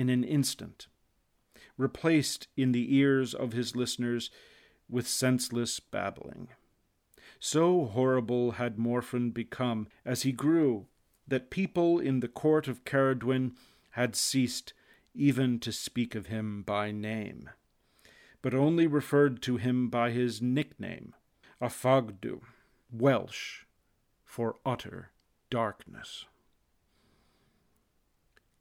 in 0.00 0.08
an 0.08 0.24
instant, 0.24 0.86
replaced 1.76 2.48
in 2.56 2.72
the 2.72 2.96
ears 2.96 3.34
of 3.34 3.52
his 3.52 3.76
listeners 3.76 4.30
with 4.88 5.06
senseless 5.06 5.78
babbling. 5.78 6.48
So 7.38 7.84
horrible 7.84 8.52
had 8.52 8.78
Morfinn 8.78 9.30
become 9.30 9.88
as 10.02 10.22
he 10.22 10.32
grew 10.32 10.86
that 11.28 11.50
people 11.50 11.98
in 11.98 12.20
the 12.20 12.28
court 12.28 12.66
of 12.66 12.82
Ceridwen 12.86 13.52
had 13.90 14.16
ceased 14.16 14.72
even 15.14 15.58
to 15.58 15.70
speak 15.70 16.14
of 16.14 16.28
him 16.28 16.62
by 16.62 16.92
name, 16.92 17.50
but 18.40 18.54
only 18.54 18.86
referred 18.86 19.42
to 19.42 19.58
him 19.58 19.90
by 19.90 20.12
his 20.12 20.40
nickname, 20.40 21.14
Afagdu, 21.60 22.40
Welsh, 22.90 23.64
for 24.24 24.56
utter 24.64 25.10
darkness. 25.50 26.24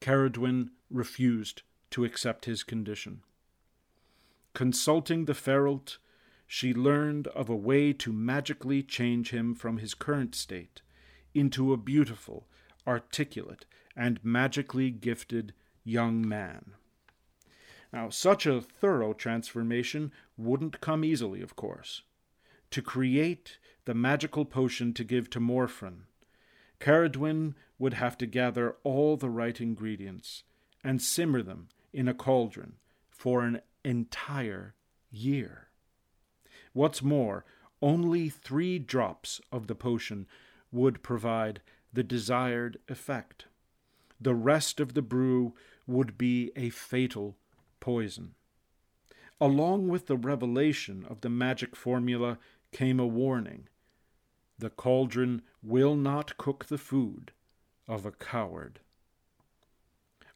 Ceridwen 0.02 0.72
refused 0.90 1.64
to 1.92 2.06
accept 2.06 2.46
his 2.46 2.64
condition. 2.64 3.22
Consulting 4.54 5.26
the 5.26 5.34
Feralt, 5.34 5.98
she 6.48 6.74
learned 6.74 7.28
of 7.28 7.50
a 7.50 7.56
way 7.56 7.94
to 7.94 8.12
magically 8.12 8.82
change 8.82 9.30
him 9.32 9.54
from 9.54 9.78
his 9.78 9.94
current 9.94 10.36
state 10.36 10.82
into 11.34 11.72
a 11.72 11.78
beautiful 11.78 12.48
articulate, 12.88 13.66
and 13.96 14.20
magically 14.24 14.90
gifted 14.90 15.54
young 15.84 16.28
man. 16.28 16.74
Now, 17.94 18.10
such 18.10 18.46
a 18.46 18.62
thorough 18.62 19.14
transformation 19.14 20.12
wouldn't 20.38 20.82
come 20.82 21.04
easily, 21.04 21.42
of 21.42 21.56
course. 21.56 22.04
To 22.72 22.82
create 22.82 23.58
the 23.86 23.94
magical 23.94 24.46
potion 24.46 24.94
to 24.94 25.04
give 25.04 25.30
to 25.32 25.40
Morfinn, 25.40 26.06
Ceridwen 26.80 27.56
would 27.78 27.96
have 27.96 28.18
to 28.18 28.26
gather 28.26 28.76
all 28.84 29.18
the 29.18 29.30
right 29.30 29.60
ingredients 29.60 30.44
and 30.84 31.02
simmer 31.02 31.42
them 31.42 31.68
in 31.92 32.08
a 32.08 32.14
cauldron 32.14 32.74
for 33.10 33.44
an 33.44 33.62
entire 33.84 34.76
year. 35.12 35.68
What's 36.74 37.02
more, 37.02 37.46
only 37.82 38.30
three 38.30 38.80
drops 38.80 39.42
of 39.52 39.68
the 39.68 39.76
potion 39.76 40.28
would 40.72 41.02
provide 41.02 41.62
the 41.92 42.04
desired 42.04 42.78
effect. 42.88 43.46
The 44.22 44.36
rest 44.36 44.80
of 44.80 44.94
the 44.94 45.02
brew 45.02 45.54
would 45.88 46.18
be 46.18 46.52
a 46.56 46.70
fatal 46.70 47.38
poison. 47.80 48.36
Along 49.42 49.88
with 49.88 50.08
the 50.08 50.18
revelation 50.18 51.06
of 51.10 51.22
the 51.22 51.30
magic 51.30 51.76
formula 51.76 52.38
came 52.72 53.00
a 53.00 53.08
warning 53.08 53.68
the 54.60 54.70
cauldron 54.70 55.42
will 55.64 55.96
not 55.96 56.38
cook 56.38 56.66
the 56.66 56.78
food 56.78 57.32
of 57.88 58.06
a 58.06 58.12
coward. 58.12 58.80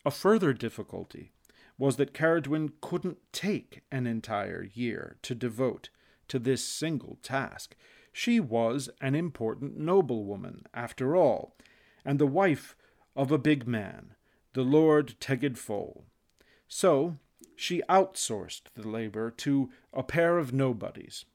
A 0.05 0.11
further 0.11 0.53
difficulty 0.53 1.31
was 1.77 1.97
that 1.97 2.13
Ceridwen 2.13 2.73
couldn't 2.81 3.17
take 3.31 3.81
an 3.91 4.07
entire 4.07 4.67
year 4.73 5.17
to 5.21 5.35
devote 5.35 5.89
to 6.27 6.39
this 6.39 6.63
single 6.63 7.17
task. 7.21 7.75
She 8.11 8.39
was 8.39 8.89
an 9.01 9.15
important 9.15 9.77
noblewoman, 9.77 10.65
after 10.73 11.15
all, 11.15 11.55
and 12.05 12.19
the 12.19 12.27
wife 12.27 12.75
of 13.15 13.31
a 13.31 13.37
big 13.37 13.67
man, 13.67 14.15
the 14.53 14.63
Lord 14.63 15.15
Tegid 15.19 15.57
Foal. 15.57 16.05
So 16.67 17.17
she 17.55 17.81
outsourced 17.89 18.63
the 18.75 18.87
labor 18.87 19.31
to 19.31 19.69
a 19.91 20.03
pair 20.03 20.37
of 20.37 20.53
nobodies 20.53 21.25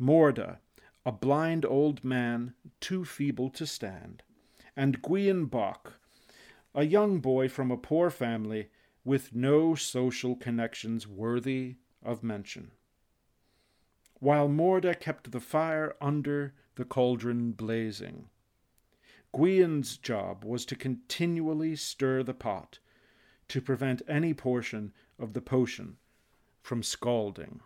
Morda, 0.00 0.58
a 1.06 1.12
blind 1.12 1.66
old 1.66 2.02
man 2.02 2.54
too 2.80 3.04
feeble 3.04 3.50
to 3.50 3.66
stand, 3.66 4.22
and 4.76 5.02
Gwion 5.02 5.50
Bach, 5.50 6.00
a 6.74 6.84
young 6.84 7.20
boy 7.20 7.48
from 7.48 7.70
a 7.70 7.76
poor 7.76 8.10
family 8.10 8.70
with 9.04 9.34
no 9.34 9.74
social 9.74 10.34
connections 10.34 11.06
worthy 11.06 11.76
of 12.02 12.22
mention. 12.22 12.70
While 14.18 14.48
Morda 14.48 14.98
kept 14.98 15.30
the 15.32 15.40
fire 15.40 15.94
under 16.00 16.54
the 16.76 16.84
cauldron 16.84 17.52
blazing, 17.52 18.30
Gwion's 19.34 19.98
job 19.98 20.44
was 20.44 20.64
to 20.66 20.76
continually 20.76 21.76
stir 21.76 22.22
the 22.22 22.34
pot 22.34 22.78
to 23.48 23.60
prevent 23.60 24.00
any 24.08 24.32
portion 24.32 24.92
of 25.18 25.34
the 25.34 25.42
potion 25.42 25.98
from 26.62 26.82
scalding. 26.82 27.60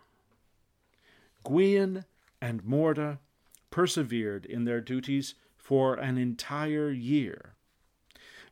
Gwion 1.45 2.03
and 2.41 2.63
Morda 2.63 3.19
persevered 3.71 4.45
in 4.45 4.65
their 4.65 4.81
duties 4.81 5.35
for 5.57 5.95
an 5.95 6.17
entire 6.17 6.89
year. 6.89 7.55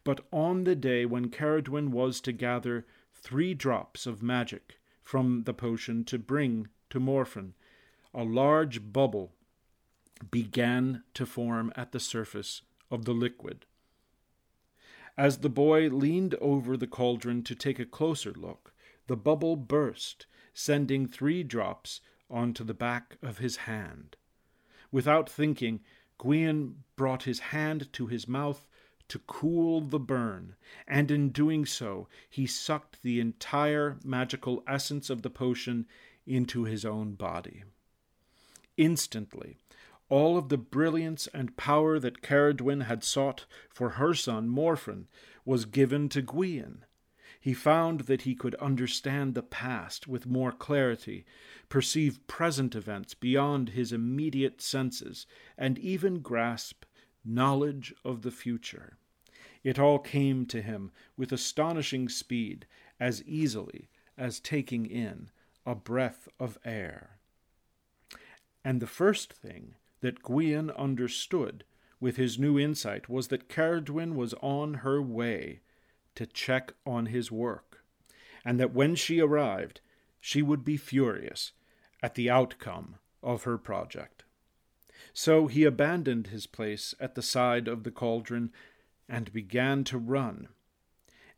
But 0.03 0.25
on 0.31 0.63
the 0.63 0.75
day 0.75 1.05
when 1.05 1.29
Ceridwen 1.29 1.89
was 1.89 2.21
to 2.21 2.31
gather 2.31 2.86
three 3.13 3.53
drops 3.53 4.05
of 4.05 4.24
magic 4.24 4.79
from 5.03 5.43
the 5.43 5.53
potion 5.53 6.03
to 6.05 6.17
bring 6.17 6.69
to 6.89 7.00
Morfinn, 7.00 7.53
a 8.13 8.24
large 8.24 8.93
bubble 8.93 9.33
began 10.31 11.03
to 11.13 11.25
form 11.25 11.71
at 11.75 11.91
the 11.91 12.00
surface 12.00 12.62
of 12.89 13.05
the 13.05 13.13
liquid. 13.13 13.65
As 15.17 15.39
the 15.39 15.50
boy 15.50 15.89
leaned 15.89 16.36
over 16.36 16.77
the 16.77 16.88
cauldron 16.88 17.43
to 17.43 17.55
take 17.55 17.79
a 17.79 17.86
closer 17.86 18.31
look, 18.33 18.74
the 19.07 19.17
bubble 19.17 19.55
burst, 19.55 20.27
sending 20.53 21.07
three 21.07 21.43
drops 21.43 22.01
onto 22.29 22.63
the 22.63 22.74
back 22.74 23.17
of 23.21 23.39
his 23.39 23.57
hand. 23.57 24.15
Without 24.91 25.29
thinking, 25.29 25.82
Gwion 26.20 26.84
brought 26.96 27.23
his 27.23 27.39
hand 27.39 27.91
to 27.93 28.08
his 28.08 28.28
mouth 28.28 28.67
to 29.10 29.19
cool 29.19 29.82
the 29.82 30.00
burn, 30.00 30.56
and 30.88 31.12
in 31.12 31.30
doing 31.30 31.65
so 31.65 32.08
he 32.30 32.45
sucked 32.45 33.02
the 33.02 33.19
entire 33.19 33.97
magical 34.04 34.63
essence 34.67 35.10
of 35.10 35.21
the 35.21 35.30
potion 35.30 35.88
into 36.26 36.65
his 36.65 36.84
own 36.84 37.13
body. 37.13 37.63
Instantly, 38.76 39.58
all 40.10 40.38
of 40.38 40.50
the 40.50 40.58
brilliance 40.58 41.28
and 41.34 41.58
power 41.58 42.00
that 42.00 42.21
Ceridwen 42.21 42.82
had 42.82 43.04
sought 43.04 43.45
for 43.69 43.91
her 43.91 44.13
son 44.13 44.47
Morfinn 44.47 45.08
was 45.45 45.65
given 45.65 46.10
to 46.10 46.21
Gwion. 46.21 46.84
He 47.47 47.53
found 47.53 48.01
that 48.01 48.23
he 48.23 48.36
could 48.36 48.55
understand 48.55 49.33
the 49.33 49.41
past 49.41 50.05
with 50.05 50.27
more 50.27 50.51
clarity, 50.51 51.25
perceive 51.69 52.27
present 52.27 52.75
events 52.75 53.13
beyond 53.13 53.69
his 53.69 53.93
immediate 53.93 54.60
senses, 54.62 55.25
and 55.57 55.79
even 55.79 56.19
grasp 56.19 56.83
knowledge 57.23 57.95
of 58.03 58.23
the 58.23 58.31
future. 58.31 58.97
It 59.63 59.79
all 59.79 59.97
came 59.97 60.45
to 60.47 60.62
him 60.62 60.91
with 61.15 61.31
astonishing 61.31 62.10
speed, 62.10 62.67
as 62.99 63.23
easily 63.23 63.89
as 64.17 64.41
taking 64.41 64.86
in 64.86 65.29
a 65.65 65.73
breath 65.73 66.27
of 66.41 66.57
air. 66.65 67.21
And 68.62 68.81
the 68.81 68.88
first 68.88 69.31
thing 69.31 69.75
that 70.01 70.21
Gwion 70.21 70.75
understood 70.75 71.63
with 72.01 72.17
his 72.17 72.38
new 72.38 72.60
insight 72.60 73.07
was 73.07 73.29
that 73.29 73.47
Ceridwen 73.47 74.15
was 74.15 74.33
on 74.41 74.73
her 74.83 75.01
way 75.01 75.62
to 76.17 76.25
check 76.25 76.73
on 76.84 77.06
his 77.06 77.32
work, 77.32 77.84
and 78.43 78.60
that 78.60 78.73
when 78.73 78.95
she 78.95 79.19
arrived, 79.21 79.82
she 80.19 80.41
would 80.41 80.65
be 80.65 80.75
furious 80.75 81.51
at 82.01 82.15
the 82.15 82.27
outcome 82.27 82.95
of 83.21 83.43
her 83.43 83.58
project. 83.58 84.23
So 85.13 85.45
he 85.45 85.63
abandoned 85.63 86.27
his 86.27 86.47
place 86.47 86.95
at 86.99 87.13
the 87.13 87.21
side 87.21 87.67
of 87.67 87.84
the 87.84 87.91
cauldron 87.91 88.51
and 89.08 89.32
began 89.32 89.84
to 89.86 89.99
run, 89.99 90.47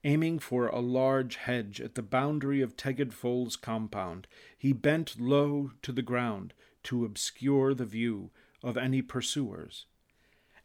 aiming 0.05 0.39
for 0.39 0.67
a 0.67 0.79
large 0.79 1.35
hedge 1.35 1.81
at 1.81 1.95
the 1.95 2.01
boundary 2.01 2.61
of 2.61 2.77
Tegid 2.77 3.11
Foal's 3.11 3.57
compound. 3.57 4.27
He 4.57 4.71
bent 4.71 5.19
low 5.19 5.71
to 5.81 5.91
the 5.91 6.01
ground 6.01 6.53
to 6.83 7.03
obscure 7.03 7.73
the 7.73 7.85
view 7.85 8.31
of 8.63 8.77
any 8.77 9.01
pursuers, 9.01 9.87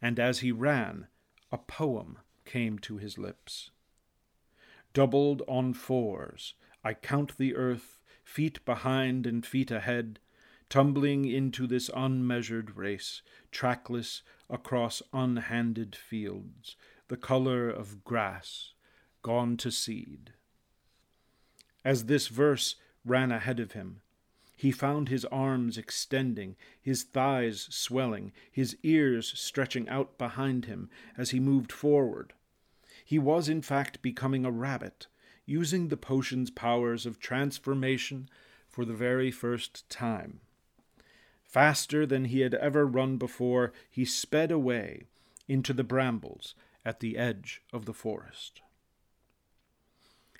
and 0.01 0.21
as 0.21 0.39
he 0.39 0.53
ran, 0.53 1.07
a 1.51 1.57
poem 1.57 2.19
came 2.45 2.79
to 2.79 2.95
his 2.95 3.17
lips. 3.17 3.71
Doubled 4.95 5.41
on 5.45 5.73
fours, 5.73 6.53
I 6.81 6.93
count 6.93 7.37
the 7.37 7.53
earth, 7.53 7.99
feet 8.23 8.63
behind 8.63 9.27
and 9.27 9.45
feet 9.45 9.69
ahead, 9.69 10.19
tumbling 10.69 11.25
into 11.25 11.67
this 11.67 11.89
unmeasured 11.93 12.77
race, 12.77 13.21
trackless 13.51 14.21
across 14.49 15.01
unhanded 15.11 15.97
fields, 15.97 16.77
the 17.09 17.17
color 17.17 17.69
of 17.69 18.05
grass 18.05 18.71
gone 19.21 19.57
to 19.57 19.69
seed. 19.69 20.31
As 21.83 22.05
this 22.05 22.29
verse 22.29 22.77
ran 23.03 23.33
ahead 23.33 23.59
of 23.59 23.73
him, 23.73 23.99
he 24.55 24.71
found 24.71 25.09
his 25.09 25.25
arms 25.25 25.77
extending, 25.77 26.55
his 26.81 27.03
thighs 27.03 27.67
swelling, 27.69 28.31
his 28.49 28.77
ears 28.81 29.37
stretching 29.37 29.89
out 29.89 30.17
behind 30.17 30.63
him 30.63 30.89
as 31.17 31.31
he 31.31 31.39
moved 31.41 31.73
forward. 31.73 32.31
He 33.07 33.19
was, 33.19 33.47
in 33.47 33.61
fact, 33.61 34.01
becoming 34.01 34.45
a 34.45 34.51
rabbit, 34.51 35.05
using 35.45 35.89
the 35.89 35.95
potion's 35.95 36.49
powers 36.49 37.05
of 37.05 37.19
transformation 37.19 38.27
for 38.67 38.83
the 38.83 38.95
very 38.95 39.29
first 39.29 39.87
time. 39.91 40.39
Faster 41.43 42.07
than 42.07 42.25
he 42.25 42.39
had 42.39 42.55
ever 42.55 42.83
run 42.83 43.17
before, 43.17 43.71
he 43.91 44.05
sped 44.05 44.51
away 44.51 45.03
into 45.47 45.71
the 45.71 45.83
brambles 45.83 46.55
at 46.83 46.99
the 46.99 47.15
edge 47.15 47.61
of 47.71 47.85
the 47.85 47.93
forest. 47.93 48.63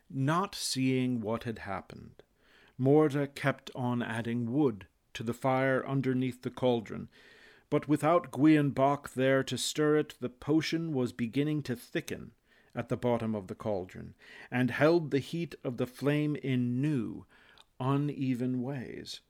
Not 0.09 0.55
seeing 0.55 1.21
what 1.21 1.43
had 1.43 1.59
happened, 1.59 2.23
Morda 2.79 3.27
kept 3.27 3.69
on 3.75 4.01
adding 4.01 4.51
wood 4.51 4.87
to 5.13 5.21
the 5.21 5.33
fire 5.35 5.87
underneath 5.87 6.41
the 6.41 6.49
cauldron, 6.49 7.09
but 7.69 7.87
without 7.87 8.31
Bach 8.73 9.13
there 9.13 9.43
to 9.43 9.57
stir 9.57 9.97
it, 9.97 10.15
the 10.19 10.29
potion 10.29 10.93
was 10.93 11.13
beginning 11.13 11.61
to 11.63 11.75
thicken 11.75 12.31
at 12.75 12.89
the 12.89 12.97
bottom 12.97 13.33
of 13.33 13.47
the 13.47 13.55
cauldron, 13.55 14.13
and 14.51 14.71
held 14.71 15.11
the 15.11 15.19
heat 15.19 15.55
of 15.63 15.77
the 15.77 15.87
flame 15.87 16.35
in 16.35 16.81
new, 16.81 17.25
uneven 17.79 18.61
ways. 18.61 19.21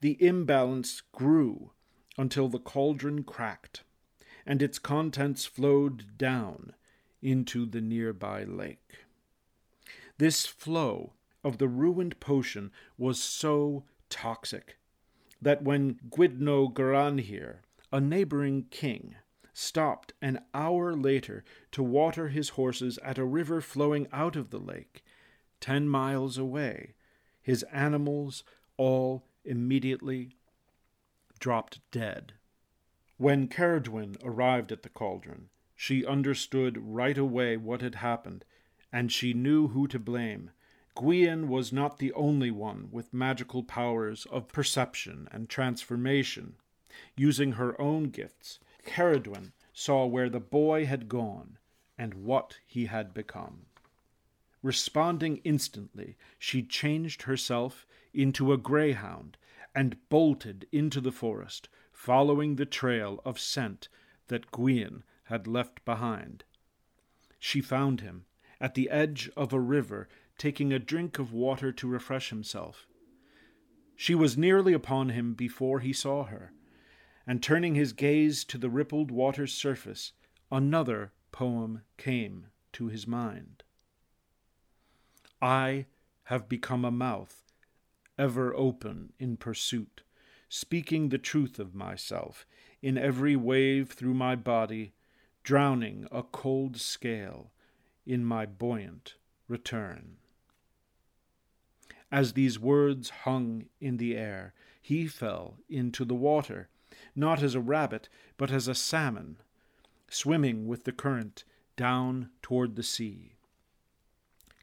The 0.00 0.22
imbalance 0.22 1.02
grew 1.12 1.72
until 2.16 2.48
the 2.48 2.58
cauldron 2.58 3.22
cracked, 3.22 3.84
and 4.44 4.60
its 4.60 4.78
contents 4.78 5.46
flowed 5.46 6.18
down 6.18 6.74
into 7.22 7.66
the 7.66 7.80
nearby 7.80 8.44
lake. 8.44 9.06
This 10.18 10.46
flow 10.46 11.12
of 11.44 11.58
the 11.58 11.68
ruined 11.68 12.18
potion 12.18 12.72
was 12.96 13.22
so 13.22 13.84
toxic 14.10 14.78
that 15.40 15.62
when 15.62 16.00
Gwyddno 16.10 16.72
Garanhir, 16.72 17.58
a 17.92 18.00
neighboring 18.00 18.66
king, 18.70 19.14
stopped 19.58 20.12
an 20.22 20.38
hour 20.54 20.94
later 20.94 21.44
to 21.72 21.82
water 21.82 22.28
his 22.28 22.50
horses 22.50 22.96
at 22.98 23.18
a 23.18 23.24
river 23.24 23.60
flowing 23.60 24.06
out 24.12 24.36
of 24.36 24.50
the 24.50 24.58
lake, 24.58 25.04
ten 25.60 25.88
miles 25.88 26.38
away, 26.38 26.94
his 27.42 27.64
animals 27.64 28.44
all 28.76 29.24
immediately 29.44 30.36
dropped 31.40 31.80
dead. 31.90 32.34
When 33.16 33.48
Ceridwen 33.48 34.16
arrived 34.22 34.70
at 34.70 34.84
the 34.84 34.88
cauldron, 34.88 35.48
she 35.74 36.06
understood 36.06 36.78
right 36.80 37.18
away 37.18 37.56
what 37.56 37.80
had 37.80 37.96
happened, 37.96 38.44
and 38.92 39.10
she 39.10 39.34
knew 39.34 39.68
who 39.68 39.88
to 39.88 39.98
blame. 39.98 40.50
Gwion 40.96 41.48
was 41.48 41.72
not 41.72 41.98
the 41.98 42.12
only 42.12 42.52
one 42.52 42.88
with 42.92 43.12
magical 43.12 43.64
powers 43.64 44.24
of 44.30 44.48
perception 44.48 45.28
and 45.32 45.48
transformation. 45.48 46.54
Using 47.16 47.52
her 47.52 47.80
own 47.80 48.10
gifts, 48.10 48.60
Ceridwen 48.88 49.52
saw 49.72 50.06
where 50.06 50.28
the 50.28 50.40
boy 50.40 50.86
had 50.86 51.08
gone 51.08 51.58
and 51.96 52.14
what 52.14 52.58
he 52.66 52.86
had 52.86 53.14
become. 53.14 53.66
Responding 54.62 55.36
instantly, 55.44 56.16
she 56.38 56.62
changed 56.62 57.22
herself 57.22 57.86
into 58.12 58.52
a 58.52 58.58
greyhound 58.58 59.36
and 59.74 60.08
bolted 60.08 60.66
into 60.72 61.00
the 61.00 61.12
forest, 61.12 61.68
following 61.92 62.56
the 62.56 62.66
trail 62.66 63.20
of 63.24 63.38
scent 63.38 63.88
that 64.26 64.50
Gwion 64.50 65.02
had 65.24 65.46
left 65.46 65.84
behind. 65.84 66.44
She 67.38 67.60
found 67.60 68.00
him 68.00 68.24
at 68.60 68.74
the 68.74 68.90
edge 68.90 69.30
of 69.36 69.52
a 69.52 69.60
river, 69.60 70.08
taking 70.36 70.72
a 70.72 70.78
drink 70.78 71.18
of 71.18 71.32
water 71.32 71.70
to 71.72 71.88
refresh 71.88 72.30
himself. 72.30 72.86
She 73.94 74.14
was 74.14 74.38
nearly 74.38 74.72
upon 74.72 75.10
him 75.10 75.34
before 75.34 75.80
he 75.80 75.92
saw 75.92 76.24
her, 76.24 76.52
and 77.28 77.42
turning 77.42 77.74
his 77.74 77.92
gaze 77.92 78.42
to 78.42 78.56
the 78.56 78.70
rippled 78.70 79.10
water's 79.10 79.52
surface, 79.52 80.12
another 80.50 81.12
poem 81.30 81.82
came 81.98 82.46
to 82.72 82.88
his 82.88 83.06
mind. 83.06 83.62
I 85.42 85.84
have 86.24 86.48
become 86.48 86.86
a 86.86 86.90
mouth, 86.90 87.44
ever 88.16 88.54
open 88.54 89.12
in 89.18 89.36
pursuit, 89.36 90.00
speaking 90.48 91.10
the 91.10 91.18
truth 91.18 91.58
of 91.58 91.74
myself 91.74 92.46
in 92.80 92.96
every 92.96 93.36
wave 93.36 93.90
through 93.90 94.14
my 94.14 94.34
body, 94.34 94.94
drowning 95.42 96.08
a 96.10 96.22
cold 96.22 96.78
scale 96.78 97.52
in 98.06 98.24
my 98.24 98.46
buoyant 98.46 99.16
return. 99.48 100.16
As 102.10 102.32
these 102.32 102.58
words 102.58 103.10
hung 103.10 103.66
in 103.82 103.98
the 103.98 104.16
air, 104.16 104.54
he 104.80 105.06
fell 105.06 105.58
into 105.68 106.06
the 106.06 106.14
water, 106.14 106.70
not 107.18 107.42
as 107.42 107.54
a 107.54 107.60
rabbit, 107.60 108.08
but 108.36 108.50
as 108.50 108.68
a 108.68 108.74
salmon, 108.74 109.36
swimming 110.08 110.66
with 110.66 110.84
the 110.84 110.92
current 110.92 111.44
down 111.76 112.30
toward 112.40 112.76
the 112.76 112.82
sea. 112.82 113.32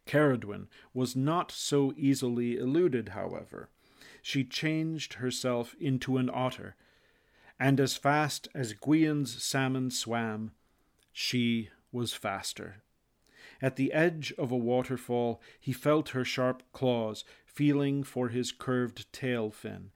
Ceridwen 0.08 0.68
was 0.94 1.16
not 1.16 1.52
so 1.52 1.94
easily 1.98 2.58
eluded, 2.58 3.10
however. 3.10 3.70
She 4.22 4.44
changed 4.44 5.16
herself 5.16 5.76
into 5.80 6.18
an 6.18 6.30
otter, 6.34 6.76
and 7.60 7.80
as 7.80 7.98
fast 7.98 8.48
as 8.56 8.74
Gwion's 8.74 9.44
salmon 9.44 9.92
swam, 9.92 10.52
she 11.12 11.70
was 11.92 12.14
faster. 12.14 12.84
At 13.62 13.76
the 13.76 13.94
edge 13.94 14.34
of 14.38 14.52
a 14.52 14.58
waterfall, 14.58 15.42
he 15.60 15.74
felt 15.74 16.10
her 16.10 16.26
sharp 16.26 16.64
claws 16.74 17.24
feeling 17.46 18.04
for 18.04 18.30
his 18.30 18.52
curved 18.52 19.12
tail 19.14 19.50
fin, 19.50 19.92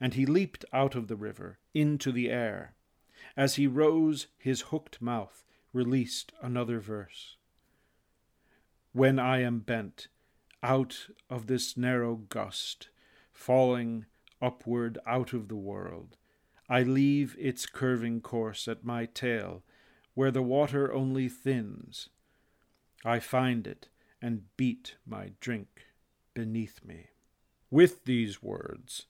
and 0.00 0.14
he 0.14 0.26
leaped 0.26 0.64
out 0.72 0.94
of 0.94 1.08
the 1.08 1.16
river 1.16 1.58
into 1.74 2.12
the 2.12 2.30
air. 2.30 2.74
As 3.36 3.56
he 3.56 3.66
rose, 3.66 4.26
his 4.38 4.62
hooked 4.62 5.00
mouth 5.00 5.44
released 5.72 6.32
another 6.42 6.80
verse. 6.80 7.36
When 8.92 9.18
I 9.18 9.42
am 9.42 9.60
bent 9.60 10.08
out 10.62 11.08
of 11.28 11.46
this 11.46 11.76
narrow 11.76 12.16
gust, 12.16 12.88
falling 13.32 14.06
upward 14.40 14.98
out 15.06 15.32
of 15.32 15.48
the 15.48 15.56
world, 15.56 16.16
I 16.68 16.82
leave 16.82 17.36
its 17.38 17.66
curving 17.66 18.20
course 18.20 18.66
at 18.66 18.84
my 18.84 19.06
tail, 19.06 19.62
where 20.14 20.30
the 20.30 20.42
water 20.42 20.92
only 20.92 21.28
thins. 21.28 22.08
I 23.04 23.20
find 23.20 23.66
it 23.66 23.88
and 24.20 24.44
beat 24.56 24.96
my 25.06 25.32
drink 25.40 25.86
beneath 26.34 26.84
me. 26.84 27.10
With 27.70 28.04
these 28.04 28.42
words, 28.42 29.06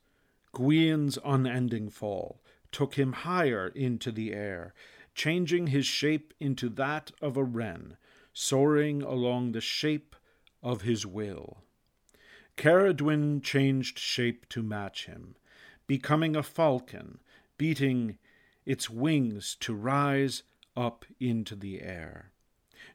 Gwion's 0.56 1.18
unending 1.22 1.90
fall 1.90 2.40
took 2.72 2.94
him 2.94 3.12
higher 3.12 3.68
into 3.68 4.10
the 4.10 4.32
air, 4.32 4.72
changing 5.14 5.66
his 5.66 5.84
shape 5.84 6.32
into 6.40 6.70
that 6.70 7.12
of 7.20 7.36
a 7.36 7.44
wren, 7.44 7.98
soaring 8.32 9.02
along 9.02 9.52
the 9.52 9.60
shape 9.60 10.16
of 10.62 10.80
his 10.80 11.04
will. 11.04 11.58
Ceridwen 12.56 13.42
changed 13.42 13.98
shape 13.98 14.48
to 14.48 14.62
match 14.62 15.04
him, 15.04 15.36
becoming 15.86 16.34
a 16.34 16.42
falcon, 16.42 17.18
beating 17.58 18.16
its 18.64 18.88
wings 18.88 19.58
to 19.60 19.74
rise 19.74 20.42
up 20.74 21.04
into 21.20 21.54
the 21.54 21.82
air. 21.82 22.32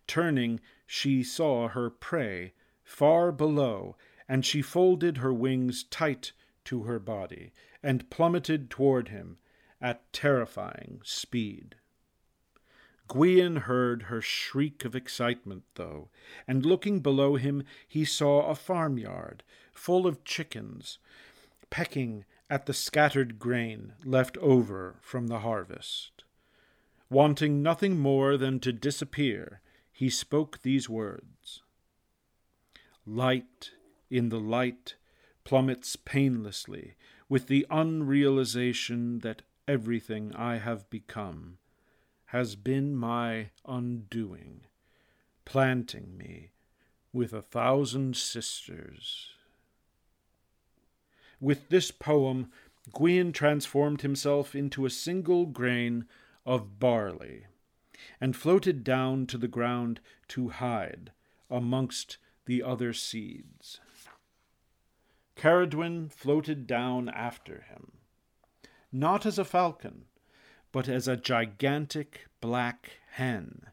Turning, 0.07 0.59
she 0.87 1.21
saw 1.21 1.67
her 1.67 1.91
prey 1.91 2.53
far 2.83 3.31
below, 3.31 3.95
and 4.27 4.43
she 4.43 4.63
folded 4.63 5.17
her 5.17 5.31
wings 5.31 5.83
tight 5.83 6.31
to 6.65 6.83
her 6.83 6.99
body 6.99 7.51
and 7.81 8.09
plummeted 8.09 8.69
toward 8.69 9.09
him 9.09 9.37
at 9.81 10.11
terrifying 10.13 11.01
speed. 11.03 11.75
Gwion 13.07 13.63
heard 13.63 14.03
her 14.03 14.21
shriek 14.21 14.85
of 14.85 14.95
excitement, 14.95 15.63
though, 15.75 16.09
and 16.47 16.65
looking 16.65 17.01
below 17.01 17.35
him, 17.35 17.63
he 17.87 18.05
saw 18.05 18.45
a 18.47 18.55
farmyard 18.55 19.43
full 19.73 20.07
of 20.07 20.23
chickens 20.23 20.97
pecking 21.69 22.23
at 22.49 22.67
the 22.67 22.73
scattered 22.73 23.39
grain 23.39 23.93
left 24.05 24.37
over 24.37 24.95
from 25.01 25.27
the 25.27 25.39
harvest. 25.39 26.23
Wanting 27.09 27.61
nothing 27.61 27.99
more 27.99 28.37
than 28.37 28.59
to 28.61 28.71
disappear, 28.71 29.61
he 29.91 30.09
spoke 30.09 30.61
these 30.61 30.87
words 30.87 31.63
Light 33.05 33.71
in 34.09 34.29
the 34.29 34.39
light 34.39 34.95
plummets 35.51 35.97
painlessly 35.97 36.95
with 37.27 37.47
the 37.47 37.65
unrealization 37.69 39.21
that 39.21 39.41
everything 39.67 40.33
I 40.33 40.59
have 40.59 40.89
become 40.89 41.57
has 42.27 42.55
been 42.55 42.95
my 42.95 43.49
undoing, 43.65 44.61
planting 45.43 46.17
me 46.17 46.51
with 47.11 47.33
a 47.33 47.41
thousand 47.41 48.15
sisters. 48.15 49.31
With 51.41 51.67
this 51.67 51.91
poem, 51.91 52.49
Gwion 52.93 53.33
transformed 53.33 54.03
himself 54.03 54.55
into 54.55 54.85
a 54.85 54.89
single 54.89 55.47
grain 55.47 56.05
of 56.45 56.79
barley 56.79 57.47
and 58.21 58.37
floated 58.37 58.85
down 58.85 59.25
to 59.27 59.37
the 59.37 59.49
ground 59.49 59.99
to 60.29 60.47
hide 60.47 61.11
amongst 61.49 62.19
the 62.45 62.63
other 62.63 62.93
seeds. 62.93 63.81
Ceridwen 65.35 66.11
floated 66.11 66.67
down 66.67 67.09
after 67.09 67.61
him, 67.61 67.93
not 68.91 69.25
as 69.25 69.39
a 69.39 69.45
falcon, 69.45 70.05
but 70.71 70.87
as 70.87 71.07
a 71.07 71.17
gigantic 71.17 72.27
black 72.39 72.99
hen, 73.11 73.67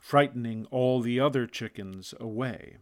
frightening 0.00 0.66
all 0.70 1.00
the 1.00 1.20
other 1.20 1.46
chickens 1.46 2.14
away. 2.18 2.76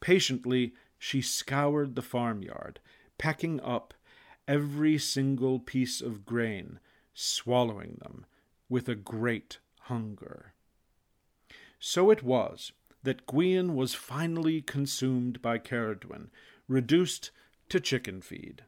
Patiently 0.00 0.74
she 0.98 1.20
scoured 1.20 1.94
the 1.94 2.02
farmyard, 2.02 2.80
pecking 3.18 3.60
up 3.60 3.94
every 4.46 4.98
single 4.98 5.58
piece 5.58 6.00
of 6.00 6.24
grain, 6.24 6.78
swallowing 7.14 7.98
them 8.00 8.26
with 8.68 8.88
a 8.88 8.94
great 8.94 9.58
hunger. 9.80 10.54
So 11.78 12.10
it 12.10 12.22
was 12.22 12.72
that 13.02 13.26
Gwion 13.26 13.74
was 13.74 13.94
finally 13.94 14.62
consumed 14.62 15.42
by 15.42 15.58
Ceridwen, 15.58 16.30
reduced 16.68 17.30
to 17.68 17.80
chicken 17.80 18.20
feed. 18.20 18.64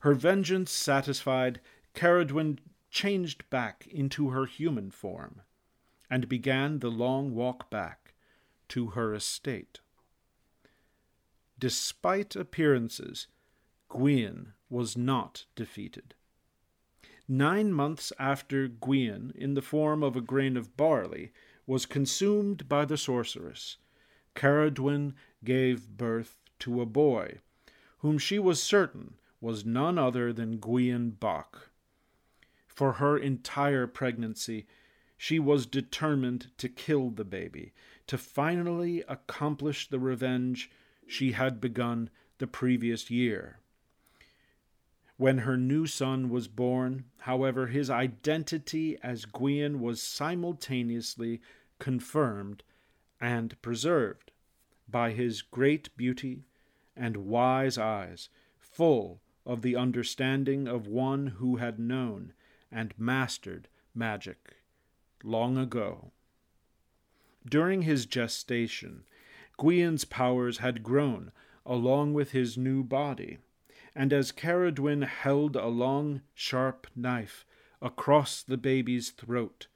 Her 0.00 0.14
vengeance 0.14 0.70
satisfied, 0.70 1.60
Ceridwen 1.94 2.58
changed 2.90 3.48
back 3.50 3.86
into 3.90 4.30
her 4.30 4.46
human 4.46 4.90
form 4.90 5.42
and 6.10 6.28
began 6.28 6.80
the 6.80 6.90
long 6.90 7.34
walk 7.34 7.70
back 7.70 8.14
to 8.68 8.88
her 8.88 9.14
estate. 9.14 9.80
Despite 11.58 12.36
appearances, 12.36 13.28
Gwion 13.88 14.52
was 14.68 14.96
not 14.96 15.46
defeated. 15.54 16.14
Nine 17.28 17.72
months 17.72 18.12
after 18.18 18.68
Gwion, 18.68 19.34
in 19.36 19.54
the 19.54 19.62
form 19.62 20.02
of 20.02 20.16
a 20.16 20.20
grain 20.20 20.56
of 20.56 20.76
barley, 20.76 21.32
was 21.66 21.86
consumed 21.86 22.68
by 22.68 22.84
the 22.84 22.98
sorceress, 22.98 23.78
Ceridwen 24.34 25.14
gave 25.44 25.96
birth 25.96 26.36
to 26.62 26.80
a 26.80 26.86
boy, 26.86 27.40
whom 27.98 28.16
she 28.18 28.38
was 28.38 28.62
certain 28.62 29.14
was 29.40 29.64
none 29.64 29.98
other 29.98 30.32
than 30.32 30.60
Gwion 30.60 31.18
Bach. 31.18 31.70
For 32.68 32.92
her 32.94 33.18
entire 33.18 33.88
pregnancy, 33.88 34.66
she 35.16 35.40
was 35.40 35.66
determined 35.66 36.52
to 36.58 36.68
kill 36.68 37.10
the 37.10 37.24
baby, 37.24 37.72
to 38.06 38.16
finally 38.16 39.02
accomplish 39.08 39.88
the 39.88 39.98
revenge 39.98 40.70
she 41.08 41.32
had 41.32 41.60
begun 41.60 42.10
the 42.38 42.46
previous 42.46 43.10
year. 43.10 43.58
When 45.16 45.38
her 45.38 45.56
new 45.56 45.86
son 45.88 46.30
was 46.30 46.46
born, 46.46 47.06
however, 47.22 47.66
his 47.66 47.90
identity 47.90 48.98
as 49.02 49.26
Gwion 49.26 49.80
was 49.80 50.00
simultaneously 50.00 51.40
confirmed 51.80 52.62
and 53.20 53.60
preserved 53.62 54.30
by 54.88 55.10
his 55.10 55.42
great 55.42 55.96
beauty 55.96 56.44
and 56.96 57.16
wise 57.16 57.78
eyes, 57.78 58.28
full 58.58 59.20
of 59.44 59.62
the 59.62 59.76
understanding 59.76 60.68
of 60.68 60.86
one 60.86 61.26
who 61.26 61.56
had 61.56 61.78
known 61.78 62.32
and 62.70 62.94
mastered 62.98 63.68
magic 63.94 64.56
long 65.24 65.56
ago. 65.58 66.12
During 67.48 67.82
his 67.82 68.06
gestation, 68.06 69.04
Gwion's 69.58 70.04
powers 70.04 70.58
had 70.58 70.82
grown 70.82 71.32
along 71.66 72.14
with 72.14 72.32
his 72.32 72.56
new 72.56 72.82
body, 72.82 73.38
and 73.94 74.12
as 74.12 74.32
Ceridwen 74.32 75.02
held 75.02 75.56
a 75.56 75.66
long, 75.66 76.22
sharp 76.34 76.86
knife 76.96 77.44
across 77.80 78.42
the 78.42 78.56
baby's 78.56 79.10
throat, 79.10 79.66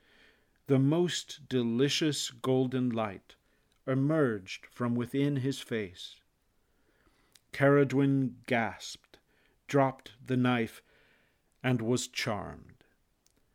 the 0.69 0.79
most 0.79 1.49
delicious 1.49 2.31
golden 2.31 2.91
light 2.91 3.35
emerged 3.87 4.67
from 4.73 4.95
within 4.95 5.37
his 5.37 5.61
face. 5.61 6.17
Ceridwen 7.57 8.35
gasped, 8.45 9.19
dropped 9.67 10.13
the 10.23 10.37
knife, 10.37 10.83
and 11.63 11.81
was 11.81 12.07
charmed. 12.07 12.85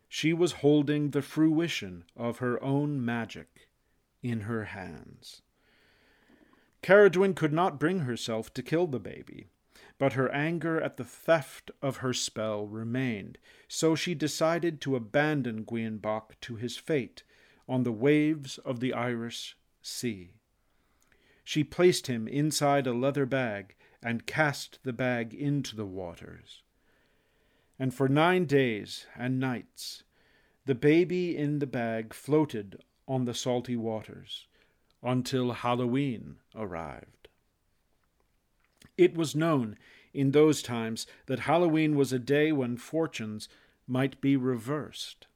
She 0.09 0.33
was 0.33 0.53
holding 0.53 1.11
the 1.11 1.21
fruition 1.21 2.05
of 2.17 2.39
her 2.39 2.61
own 2.63 3.05
magic 3.05 3.69
in 4.23 4.41
her 4.41 4.65
hands. 4.65 5.43
Ceridwen 6.81 7.35
could 7.35 7.53
not 7.53 7.79
bring 7.79 7.99
herself 7.99 8.51
to 8.55 8.63
kill 8.63 8.87
the 8.87 8.99
baby, 8.99 9.49
but 9.99 10.13
her 10.13 10.31
anger 10.31 10.81
at 10.81 10.97
the 10.97 11.05
theft 11.05 11.69
of 11.79 11.97
her 11.97 12.11
spell 12.11 12.65
remained, 12.65 13.37
so 13.67 13.93
she 13.93 14.15
decided 14.15 14.81
to 14.81 14.95
abandon 14.95 15.63
Gwion 15.63 16.01
to 16.41 16.55
his 16.55 16.75
fate 16.75 17.21
on 17.69 17.83
the 17.83 17.91
waves 17.91 18.57
of 18.57 18.79
the 18.79 18.93
Irish 18.93 19.55
Sea. 19.83 20.31
She 21.43 21.63
placed 21.63 22.07
him 22.07 22.27
inside 22.27 22.87
a 22.87 22.93
leather 22.93 23.27
bag 23.27 23.75
and 24.03 24.25
cast 24.25 24.79
the 24.83 24.93
bag 24.93 25.33
into 25.33 25.75
the 25.75 25.85
waters. 25.85 26.63
And 27.77 27.93
for 27.93 28.07
nine 28.07 28.45
days 28.45 29.05
and 29.15 29.39
nights 29.39 30.03
the 30.65 30.75
baby 30.75 31.35
in 31.35 31.59
the 31.59 31.67
bag 31.67 32.13
floated 32.13 32.83
on 33.07 33.25
the 33.25 33.33
salty 33.33 33.75
waters 33.75 34.47
until 35.01 35.53
Halloween 35.53 36.37
arrived. 36.55 37.27
It 38.97 39.15
was 39.15 39.35
known 39.35 39.77
in 40.13 40.31
those 40.31 40.61
times 40.61 41.07
that 41.25 41.39
Halloween 41.39 41.95
was 41.95 42.13
a 42.13 42.19
day 42.19 42.51
when 42.51 42.77
fortunes 42.77 43.49
might 43.87 44.21
be 44.21 44.35
reversed, 44.37 45.27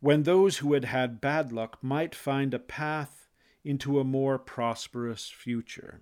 when 0.00 0.24
those 0.24 0.58
who 0.58 0.72
had 0.72 0.86
had 0.86 1.20
bad 1.20 1.52
luck 1.52 1.78
might 1.80 2.14
find 2.14 2.52
a 2.52 2.58
path 2.58 3.28
into 3.62 4.00
a 4.00 4.04
more 4.04 4.38
prosperous 4.38 5.28
future. 5.28 6.00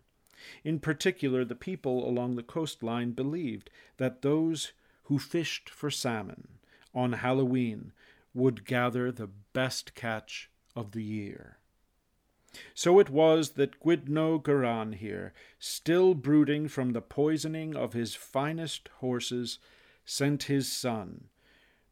In 0.65 0.79
particular, 0.79 1.45
the 1.45 1.55
people 1.55 2.09
along 2.09 2.37
the 2.37 2.43
coastline 2.43 3.13
believed 3.13 3.71
that 3.97 4.23
those 4.23 4.73
who 5.05 5.19
fished 5.19 5.71
for 5.71 5.91
salmon 5.91 6.59
on 6.95 7.15
Halloween 7.15 7.93
would 8.35 8.65
gather 8.65 9.11
the 9.11 9.31
best 9.53 9.95
catch 9.95 10.51
of 10.77 10.93
the 10.93 11.03
year. 11.03 11.59
So 12.75 12.99
it 12.99 13.11
was 13.11 13.51
that 13.53 13.79
Gwyddno 13.81 14.95
here, 14.95 15.33
still 15.59 16.15
brooding 16.15 16.69
from 16.69 16.93
the 16.93 17.03
poisoning 17.03 17.77
of 17.77 17.93
his 17.93 18.15
finest 18.15 18.89
horses, 18.99 19.59
sent 20.05 20.45
his 20.45 20.71
son, 20.73 21.29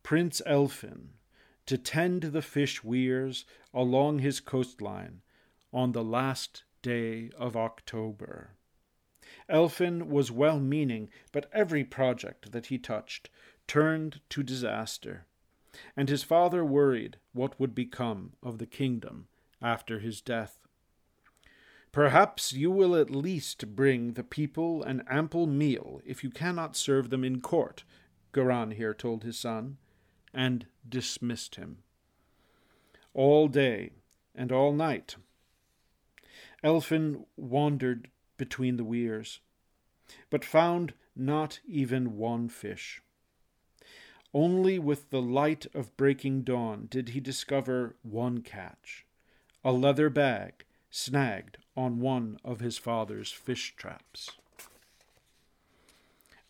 Prince 0.02 0.40
Elphin, 0.46 1.10
to 1.66 1.76
tend 1.76 2.22
the 2.22 2.42
fish 2.42 2.82
weirs 2.82 3.44
along 3.74 4.20
his 4.20 4.40
coastline 4.40 5.20
on 5.72 5.92
the 5.92 6.04
last 6.04 6.64
day 6.86 7.28
of 7.36 7.56
October. 7.56 8.50
Elphin 9.50 10.08
was 10.08 10.30
well 10.30 10.60
meaning, 10.60 11.08
but 11.32 11.50
every 11.52 11.82
project 11.82 12.52
that 12.52 12.66
he 12.66 12.78
touched 12.78 13.28
turned 13.66 14.20
to 14.28 14.44
disaster, 14.44 15.26
and 15.96 16.08
his 16.08 16.22
father 16.22 16.64
worried 16.64 17.16
what 17.32 17.58
would 17.58 17.74
become 17.74 18.34
of 18.40 18.58
the 18.58 18.66
kingdom 18.66 19.26
after 19.60 19.98
his 19.98 20.20
death. 20.20 20.60
Perhaps 21.90 22.52
you 22.52 22.70
will 22.70 22.94
at 22.94 23.10
least 23.10 23.74
bring 23.74 24.12
the 24.12 24.22
people 24.22 24.84
an 24.84 25.02
ample 25.08 25.48
meal 25.48 26.00
if 26.06 26.22
you 26.22 26.30
cannot 26.30 26.76
serve 26.76 27.10
them 27.10 27.24
in 27.24 27.40
court, 27.40 27.82
Garanhir 28.32 28.96
told 28.96 29.24
his 29.24 29.36
son, 29.36 29.78
and 30.32 30.66
dismissed 30.88 31.56
him. 31.56 31.78
All 33.12 33.48
day 33.48 33.90
and 34.36 34.52
all 34.52 34.72
night, 34.72 35.16
Elphin 36.66 37.24
wandered 37.36 38.10
between 38.36 38.76
the 38.76 38.82
weirs, 38.82 39.38
but 40.30 40.44
found 40.44 40.94
not 41.14 41.60
even 41.64 42.16
one 42.16 42.48
fish. 42.48 43.00
Only 44.34 44.76
with 44.76 45.10
the 45.10 45.22
light 45.22 45.66
of 45.72 45.96
breaking 45.96 46.42
dawn 46.42 46.88
did 46.90 47.10
he 47.10 47.20
discover 47.20 47.94
one 48.02 48.42
catch, 48.42 49.06
a 49.62 49.70
leather 49.70 50.10
bag 50.10 50.64
snagged 50.90 51.58
on 51.76 52.00
one 52.00 52.36
of 52.44 52.58
his 52.58 52.78
father's 52.78 53.30
fish 53.30 53.76
traps. 53.76 54.32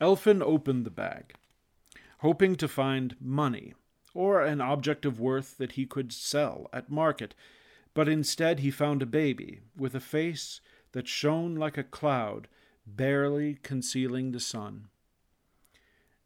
Elphin 0.00 0.40
opened 0.42 0.86
the 0.86 0.90
bag, 0.90 1.34
hoping 2.20 2.56
to 2.56 2.68
find 2.68 3.16
money 3.20 3.74
or 4.14 4.40
an 4.40 4.62
object 4.62 5.04
of 5.04 5.20
worth 5.20 5.58
that 5.58 5.72
he 5.72 5.84
could 5.84 6.10
sell 6.10 6.70
at 6.72 6.90
market, 6.90 7.34
but 7.96 8.10
instead 8.10 8.60
he 8.60 8.70
found 8.70 9.00
a 9.00 9.06
baby 9.06 9.60
with 9.74 9.94
a 9.94 10.00
face 10.00 10.60
that 10.92 11.08
shone 11.08 11.54
like 11.54 11.78
a 11.78 11.82
cloud 11.82 12.46
barely 12.86 13.54
concealing 13.62 14.32
the 14.32 14.38
sun. 14.38 14.88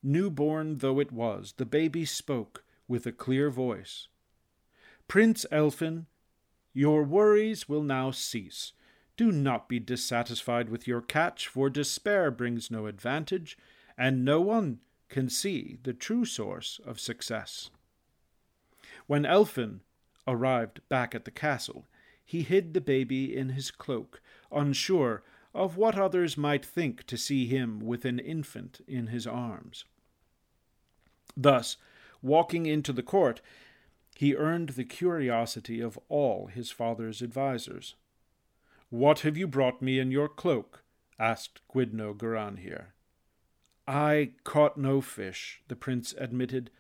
Newborn 0.03 0.79
though 0.79 0.99
it 0.99 1.13
was, 1.13 1.55
the 1.59 1.65
baby 1.65 2.05
spoke 2.05 2.65
with 2.89 3.07
a 3.07 3.13
clear 3.13 3.51
voice. 3.51 4.09
Prince 5.07 5.47
Elphin, 5.53 6.07
your 6.73 7.05
worries 7.05 7.69
will 7.69 7.85
now 7.85 8.11
cease. 8.11 8.73
Do 9.17 9.31
not 9.31 9.69
be 9.69 9.79
dissatisfied 9.79 10.71
with 10.71 10.89
your 10.89 11.01
catch, 11.01 11.47
for 11.47 11.71
despair 11.71 12.33
brings 12.33 12.69
no 12.69 12.87
advantage, 12.87 13.57
and 13.97 14.25
no 14.25 14.41
one 14.41 14.81
can 15.09 15.29
see 15.29 15.79
the 15.85 15.93
true 15.93 16.25
source 16.25 16.81
of 16.85 16.99
success. 16.99 17.71
When 19.07 19.25
Elphin 19.25 19.83
arrived 20.27 20.81
back 20.89 21.15
at 21.15 21.25
the 21.25 21.31
castle, 21.31 21.87
he 22.25 22.43
hid 22.43 22.75
the 22.75 22.81
baby 22.81 23.37
in 23.37 23.51
his 23.51 23.71
cloak, 23.71 24.21
unsure 24.53 25.23
of 25.53 25.77
what 25.77 25.99
others 25.99 26.37
might 26.37 26.65
think 26.65 27.05
to 27.07 27.17
see 27.17 27.47
him 27.47 27.81
with 27.81 28.05
an 28.05 28.19
infant 28.19 28.81
in 28.87 29.09
his 29.09 29.27
arms. 29.27 29.85
Thus, 31.37 31.77
walking 32.23 32.67
into 32.67 32.93
the 32.93 33.03
court, 33.03 33.41
he 34.15 34.37
earned 34.37 34.71
the 34.71 34.85
curiosity 34.85 35.81
of 35.81 35.99
all 36.09 36.47
his 36.47 36.71
father's 36.71 37.23
advisers. 37.23 37.95
What 38.91 39.21
have 39.21 39.37
you 39.37 39.47
brought 39.47 39.81
me 39.81 39.99
in 39.99 40.11
your 40.11 40.29
cloak? 40.29 40.85
asked 41.19 41.61
Gwyddno 41.73 42.15
Garanhir. 42.17 42.87
I 43.87 44.33
caught 44.45 44.77
no 44.77 45.01
fish, 45.01 45.63
the 45.69 45.77
prince 45.77 46.15
admitted, 46.17 46.71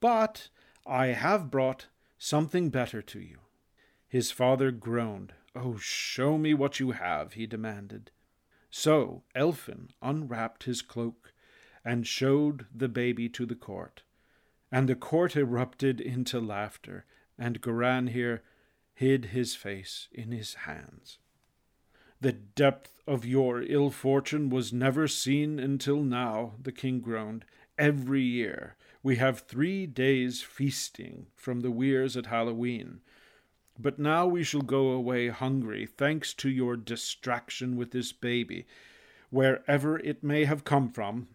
but 0.00 0.48
I 0.84 1.08
have 1.08 1.50
brought 1.50 1.86
something 2.18 2.70
better 2.70 3.02
to 3.02 3.20
you. 3.20 3.38
His 4.08 4.30
father 4.30 4.70
groaned. 4.70 5.32
Oh, 5.54 5.76
show 5.78 6.38
me 6.38 6.54
what 6.54 6.80
you 6.80 6.92
have, 6.92 7.34
he 7.34 7.46
demanded. 7.46 8.10
So 8.70 9.22
Elphin 9.34 9.90
unwrapped 10.02 10.64
his 10.64 10.82
cloak 10.82 11.32
and 11.84 12.06
showed 12.06 12.66
the 12.74 12.88
baby 12.88 13.28
to 13.30 13.46
the 13.46 13.54
court 13.54 14.02
and 14.70 14.88
the 14.88 14.96
court 14.96 15.36
erupted 15.36 16.00
into 16.00 16.40
laughter, 16.40 17.04
and 17.38 17.60
Garanhir 17.60 18.40
hid 18.94 19.26
his 19.26 19.54
face 19.54 20.08
in 20.12 20.32
his 20.32 20.54
hands. 20.54 21.18
The 22.20 22.32
depth 22.32 23.02
of 23.06 23.26
your 23.26 23.62
ill 23.62 23.90
fortune 23.90 24.48
was 24.48 24.72
never 24.72 25.06
seen 25.06 25.58
until 25.58 26.02
now, 26.02 26.54
the 26.60 26.72
king 26.72 27.00
groaned. 27.00 27.44
Every 27.78 28.22
year 28.22 28.76
we 29.06 29.14
have 29.14 29.38
three 29.38 29.86
days 29.86 30.42
feasting 30.42 31.26
from 31.36 31.60
the 31.60 31.70
weirs 31.70 32.16
at 32.16 32.26
Halloween. 32.26 32.98
But 33.78 34.00
now 34.00 34.26
we 34.26 34.42
shall 34.42 34.62
go 34.62 34.88
away 34.88 35.28
hungry, 35.28 35.86
thanks 35.86 36.34
to 36.34 36.48
your 36.48 36.76
distraction 36.76 37.76
with 37.76 37.92
this 37.92 38.10
baby, 38.10 38.66
wherever 39.30 39.96
it 40.00 40.24
may 40.24 40.44
have 40.44 40.64
come 40.64 40.90
from. 40.90 41.28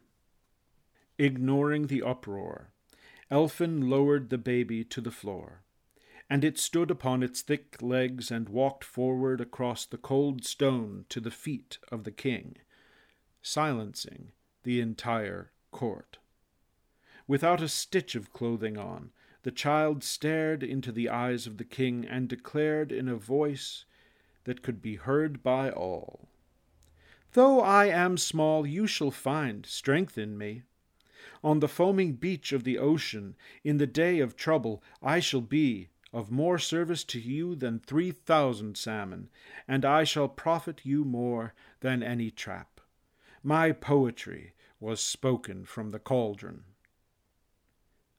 Ignoring 1.17 1.87
the 1.87 2.03
uproar, 2.03 2.73
Elphin 3.31 3.89
lowered 3.89 4.31
the 4.31 4.37
baby 4.37 4.83
to 4.83 4.99
the 4.99 5.09
floor, 5.09 5.61
and 6.29 6.43
it 6.43 6.59
stood 6.59 6.91
upon 6.91 7.23
its 7.23 7.41
thick 7.41 7.81
legs 7.81 8.29
and 8.29 8.49
walked 8.49 8.83
forward 8.83 9.39
across 9.39 9.85
the 9.85 9.97
cold 9.97 10.43
stone 10.43 11.05
to 11.07 11.21
the 11.21 11.31
feet 11.31 11.77
of 11.89 12.03
the 12.03 12.11
king, 12.11 12.57
silencing 13.41 14.33
the 14.63 14.81
entire 14.81 15.51
court. 15.71 16.17
Without 17.27 17.61
a 17.61 17.67
stitch 17.67 18.15
of 18.15 18.33
clothing 18.33 18.77
on, 18.77 19.11
the 19.43 19.51
child 19.51 20.03
stared 20.03 20.63
into 20.63 20.91
the 20.91 21.09
eyes 21.09 21.47
of 21.47 21.57
the 21.57 21.63
king 21.63 22.05
and 22.05 22.27
declared 22.27 22.91
in 22.91 23.07
a 23.07 23.15
voice 23.15 23.85
that 24.43 24.61
could 24.61 24.81
be 24.81 24.95
heard 24.95 25.43
by 25.43 25.69
all 25.69 26.27
Though 27.33 27.61
I 27.61 27.85
am 27.85 28.17
small, 28.17 28.67
you 28.67 28.87
shall 28.87 29.11
find 29.11 29.65
strength 29.65 30.17
in 30.17 30.37
me. 30.37 30.63
On 31.43 31.61
the 31.61 31.69
foaming 31.69 32.13
beach 32.13 32.51
of 32.51 32.65
the 32.65 32.77
ocean, 32.77 33.35
in 33.63 33.77
the 33.77 33.87
day 33.87 34.19
of 34.19 34.35
trouble, 34.35 34.83
I 35.01 35.21
shall 35.21 35.41
be 35.41 35.89
of 36.11 36.29
more 36.29 36.59
service 36.59 37.05
to 37.05 37.21
you 37.21 37.55
than 37.55 37.79
three 37.79 38.11
thousand 38.11 38.77
salmon, 38.77 39.29
and 39.65 39.85
I 39.85 40.03
shall 40.03 40.27
profit 40.27 40.81
you 40.83 41.05
more 41.05 41.53
than 41.79 42.03
any 42.03 42.31
trap. 42.31 42.81
My 43.43 43.71
poetry 43.71 44.53
was 44.81 44.99
spoken 44.99 45.63
from 45.63 45.91
the 45.91 45.99
cauldron. 45.99 46.65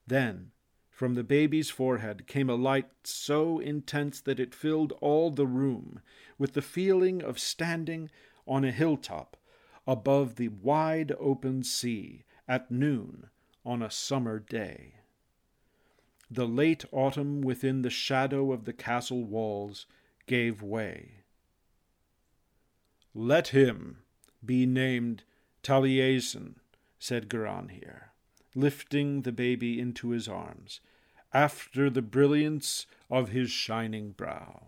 Then, 0.06 0.52
from 0.90 1.14
the 1.14 1.24
baby's 1.24 1.70
forehead 1.70 2.26
came 2.26 2.50
a 2.50 2.54
light 2.54 2.90
so 3.04 3.58
intense 3.58 4.20
that 4.20 4.38
it 4.38 4.54
filled 4.54 4.92
all 5.00 5.30
the 5.30 5.46
room 5.46 6.00
with 6.38 6.52
the 6.52 6.62
feeling 6.62 7.22
of 7.22 7.38
standing 7.38 8.10
on 8.46 8.64
a 8.64 8.70
hilltop 8.70 9.36
above 9.86 10.36
the 10.36 10.48
wide 10.48 11.12
open 11.18 11.62
sea 11.62 12.24
at 12.46 12.70
noon 12.70 13.28
on 13.64 13.82
a 13.82 13.90
summer 13.90 14.38
day. 14.38 14.94
The 16.30 16.46
late 16.46 16.84
autumn 16.92 17.40
within 17.40 17.82
the 17.82 17.90
shadow 17.90 18.52
of 18.52 18.64
the 18.64 18.72
castle 18.72 19.24
walls 19.24 19.86
gave 20.26 20.62
way. 20.62 21.24
Let 23.14 23.48
him 23.48 23.98
be 24.44 24.64
named 24.66 25.24
Taliesin, 25.62 26.54
said 26.98 27.28
Garanhir, 27.28 28.11
lifting 28.54 29.22
the 29.22 29.32
baby 29.32 29.80
into 29.80 30.10
his 30.10 30.28
arms, 30.28 30.80
after 31.32 31.88
the 31.88 32.02
brilliance 32.02 32.86
of 33.10 33.30
his 33.30 33.50
shining 33.50 34.10
brow. 34.12 34.62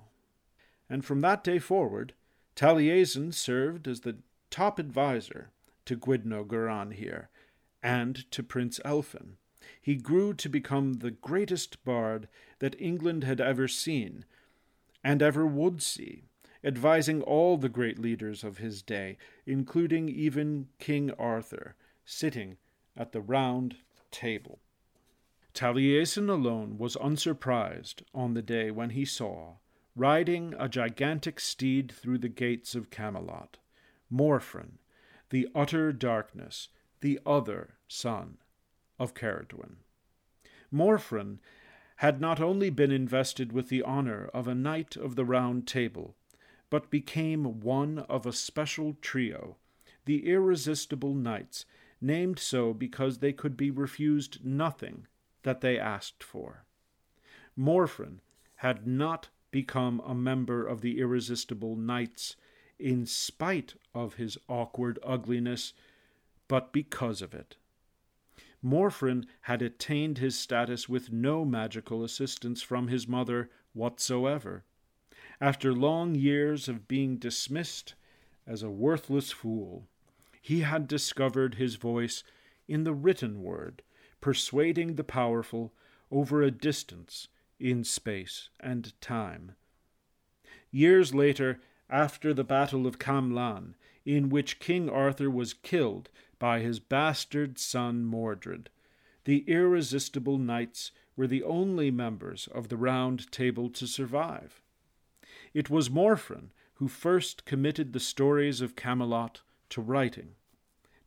And 0.89 1.05
from 1.05 1.21
that 1.21 1.45
day 1.45 1.59
forward, 1.59 2.15
Taliesin 2.57 3.33
served 3.33 3.89
as 3.89 4.01
the 4.01 4.17
top 4.51 4.79
adviser 4.79 5.51
to 5.87 5.97
Gwyddno 5.97 6.47
Garanhir 6.47 7.27
and 7.83 8.31
to 8.31 8.43
Prince 8.43 8.81
Elphin. 8.85 9.37
He 9.81 9.97
grew 9.97 10.33
to 10.35 10.49
become 10.49 10.95
the 10.95 11.11
greatest 11.11 11.85
bard 11.85 12.29
that 12.59 12.81
England 12.81 13.25
had 13.25 13.41
ever 13.41 13.69
seen, 13.69 14.25
and 15.03 15.21
ever 15.21 15.45
would 15.47 15.83
see, 15.83 16.25
advising 16.63 17.21
all 17.23 17.59
the 17.59 17.69
great 17.69 17.99
leaders 17.99 18.45
of 18.45 18.59
his 18.59 18.81
day, 18.83 19.19
including 19.45 20.09
even 20.09 20.69
King 20.79 21.11
Arthur, 21.19 21.75
sitting 22.07 22.57
at 22.97 23.13
the 23.13 23.21
round 23.21 23.77
table. 24.11 24.61
Taliesin 25.55 26.29
alone 26.29 26.79
was 26.79 26.97
unsurprised 26.97 28.03
on 28.13 28.35
the 28.35 28.43
day 28.43 28.71
when 28.71 28.91
he 28.91 29.05
saw, 29.05 29.55
riding 29.95 30.55
a 30.59 30.69
gigantic 30.69 31.39
steed 31.39 31.93
through 31.93 32.19
the 32.19 32.29
gates 32.29 32.75
of 32.75 32.91
Camelot, 32.91 33.59
Morfran, 34.13 34.79
the 35.31 35.49
utter 35.55 35.93
darkness, 35.93 36.69
the 37.01 37.21
other 37.25 37.75
son 37.87 38.39
of 38.99 39.15
Ceridwen. 39.15 39.77
Morfran 40.73 41.39
had 41.97 42.21
not 42.21 42.41
only 42.41 42.71
been 42.71 42.91
invested 42.91 43.53
with 43.53 43.69
the 43.69 43.83
honor 43.83 44.27
of 44.35 44.49
a 44.49 44.55
Knight 44.55 44.97
of 44.97 45.15
the 45.15 45.25
Round 45.25 45.67
Table, 45.67 46.17
but 46.71 46.91
became 46.91 47.61
one 47.61 48.01
of 48.01 48.27
a 48.27 48.33
special 48.33 48.97
trio, 49.01 49.57
the 50.05 50.29
Irresistible 50.29 51.15
Knights, 51.15 51.65
named 52.05 52.39
so 52.39 52.75
because 52.75 53.19
they 53.19 53.33
could 53.33 53.57
be 53.57 53.71
refused 53.71 54.45
nothing 54.45 55.07
that 55.43 55.61
they 55.61 55.79
asked 55.79 56.23
for. 56.23 56.65
Morfran 57.57 58.21
had 58.57 58.87
not 58.87 59.29
become 59.51 60.01
a 60.05 60.15
member 60.15 60.67
of 60.67 60.81
the 60.81 60.99
Irresistible 60.99 61.77
Knights 61.77 62.37
in 62.79 63.07
spite 63.07 63.75
of 63.95 64.15
his 64.15 64.37
awkward 64.49 64.99
ugliness, 65.03 65.73
but 66.49 66.73
because 66.73 67.23
of 67.23 67.33
it. 67.33 67.57
Morfran 68.63 69.27
had 69.43 69.63
attained 69.63 70.19
his 70.19 70.39
status 70.39 70.89
with 70.89 71.13
no 71.13 71.45
magical 71.45 72.03
assistance 72.03 72.63
from 72.63 72.89
his 72.89 73.07
mother 73.07 73.51
whatsoever. 73.73 74.65
After 75.41 75.73
long 75.73 76.15
years 76.15 76.69
of 76.69 76.89
being 76.89 77.19
dismissed 77.19 77.95
as 78.47 78.63
a 78.63 78.71
worthless 78.71 79.31
fool, 79.31 79.89
he 80.45 80.61
had 80.61 80.87
discovered 80.87 81.55
his 81.55 81.77
voice 81.77 82.23
in 82.69 82.85
the 82.85 82.93
written 82.93 83.43
word, 83.43 83.81
persuading 84.21 84.95
the 84.97 85.03
powerful 85.03 85.73
over 86.11 86.43
a 86.43 86.51
distance 86.51 87.29
in 87.59 87.83
space 87.83 88.51
and 88.61 88.93
time. 89.01 89.53
Years 90.71 91.15
later, 91.15 91.61
after 91.89 92.35
the 92.35 92.45
Battle 92.45 92.87
of 92.87 92.99
Camlan, 92.99 93.75
in 94.05 94.29
which 94.29 94.59
King 94.59 94.91
Arthur 94.91 95.31
was 95.31 95.55
killed 95.55 96.11
by 96.39 96.61
his 96.61 96.79
bastard 96.79 97.59
son 97.59 98.05
Mordred. 98.05 98.69
The 99.25 99.45
irresistible 99.47 100.37
knights 100.37 100.91
were 101.17 101.27
the 101.27 101.43
only 101.43 101.91
members 101.91 102.51
of 102.53 102.69
the 102.69 102.77
Round 102.77 103.33
Table 103.33 103.71
to 103.71 103.87
survive. 103.87 104.61
It 105.55 105.71
was 105.71 105.89
Morfran 105.89 106.51
who 106.75 106.89
first 106.89 107.47
committed 107.47 107.95
the 107.95 107.99
stories 107.99 108.61
of 108.61 108.77
Camelot 108.77 109.41
to 109.71 109.81
writing. 109.81 110.35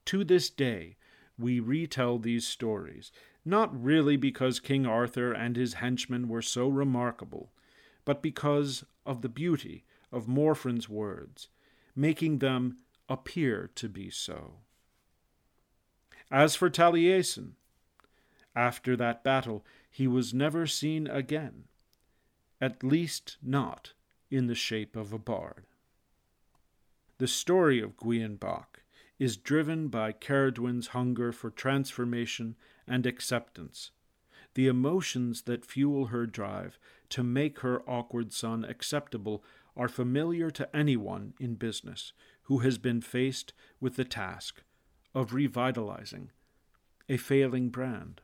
To 0.05 0.23
this 0.23 0.49
day, 0.49 0.97
we 1.37 1.59
retell 1.59 2.17
these 2.17 2.47
stories, 2.47 3.11
not 3.45 3.83
really 3.83 4.17
because 4.17 4.59
King 4.59 4.85
Arthur 4.85 5.31
and 5.31 5.55
his 5.55 5.75
henchmen 5.75 6.27
were 6.27 6.41
so 6.41 6.67
remarkable, 6.67 7.51
but 8.05 8.21
because 8.21 8.83
of 9.05 9.21
the 9.21 9.29
beauty 9.29 9.85
of 10.11 10.27
Morfran's 10.27 10.89
words, 10.89 11.49
making 11.95 12.39
them 12.39 12.77
appear 13.09 13.69
to 13.75 13.87
be 13.87 14.09
so. 14.09 14.55
As 16.31 16.55
for 16.55 16.69
Taliesin, 16.69 17.51
after 18.55 18.97
that 18.97 19.23
battle 19.23 19.63
he 19.89 20.07
was 20.07 20.33
never 20.33 20.65
seen 20.65 21.07
again, 21.07 21.65
at 22.59 22.83
least 22.83 23.37
not 23.41 23.93
in 24.29 24.47
the 24.47 24.55
shape 24.55 24.95
of 24.95 25.13
a 25.13 25.19
bard. 25.19 25.66
The 27.19 27.27
story 27.27 27.82
of 27.82 27.97
Gwion 27.97 28.39
Bach 28.39 28.84
is 29.17 29.38
driven 29.38 29.88
by 29.88 30.12
Ceridwen's 30.12 30.89
hunger 30.89 31.32
for 31.32 31.49
transformation 31.49 32.56
and 32.86 33.08
acceptance, 33.08 33.89
the 34.53 34.67
emotions 34.67 35.43
that 35.43 35.65
fuel 35.65 36.08
her 36.08 36.27
drive 36.27 36.77
to 37.10 37.23
make 37.23 37.62
her 37.62 37.82
awkward 37.89 38.34
son 38.34 38.63
acceptable 38.63 39.43
are 39.75 39.88
familiar 39.88 40.51
to 40.51 40.75
anyone 40.75 41.34
in 41.39 41.56
business 41.56 42.13
who 42.43 42.60
has 42.60 42.77
been 42.77 43.01
faced 43.01 43.51
with 43.80 43.95
the 43.95 44.06
task 44.06 44.62
of 45.15 45.34
revitalizing 45.34 46.30
a 47.10 47.17
failing 47.17 47.69
brand. 47.69 48.21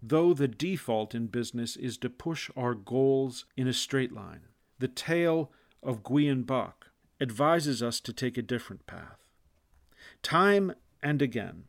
Though 0.00 0.34
the 0.34 0.46
default 0.46 1.16
in 1.16 1.26
business 1.26 1.74
is 1.74 1.98
to 1.98 2.10
push 2.10 2.48
our 2.56 2.74
goals 2.74 3.44
in 3.56 3.66
a 3.66 3.72
straight 3.72 4.12
line, 4.12 4.42
the 4.78 4.88
tale 4.88 5.50
of 5.82 6.04
Gwion 6.04 6.46
Bach 6.46 6.92
advises 7.20 7.82
us 7.82 8.00
to 8.00 8.12
take 8.12 8.36
a 8.36 8.42
different 8.42 8.86
path. 8.86 9.24
Time 10.22 10.74
and 11.02 11.22
again, 11.22 11.64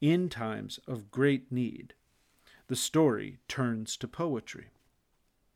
in 0.00 0.28
times 0.28 0.80
of 0.86 1.10
great 1.10 1.50
need, 1.52 1.94
the 2.68 2.76
story 2.76 3.38
turns 3.48 3.96
to 3.96 4.08
poetry. 4.08 4.68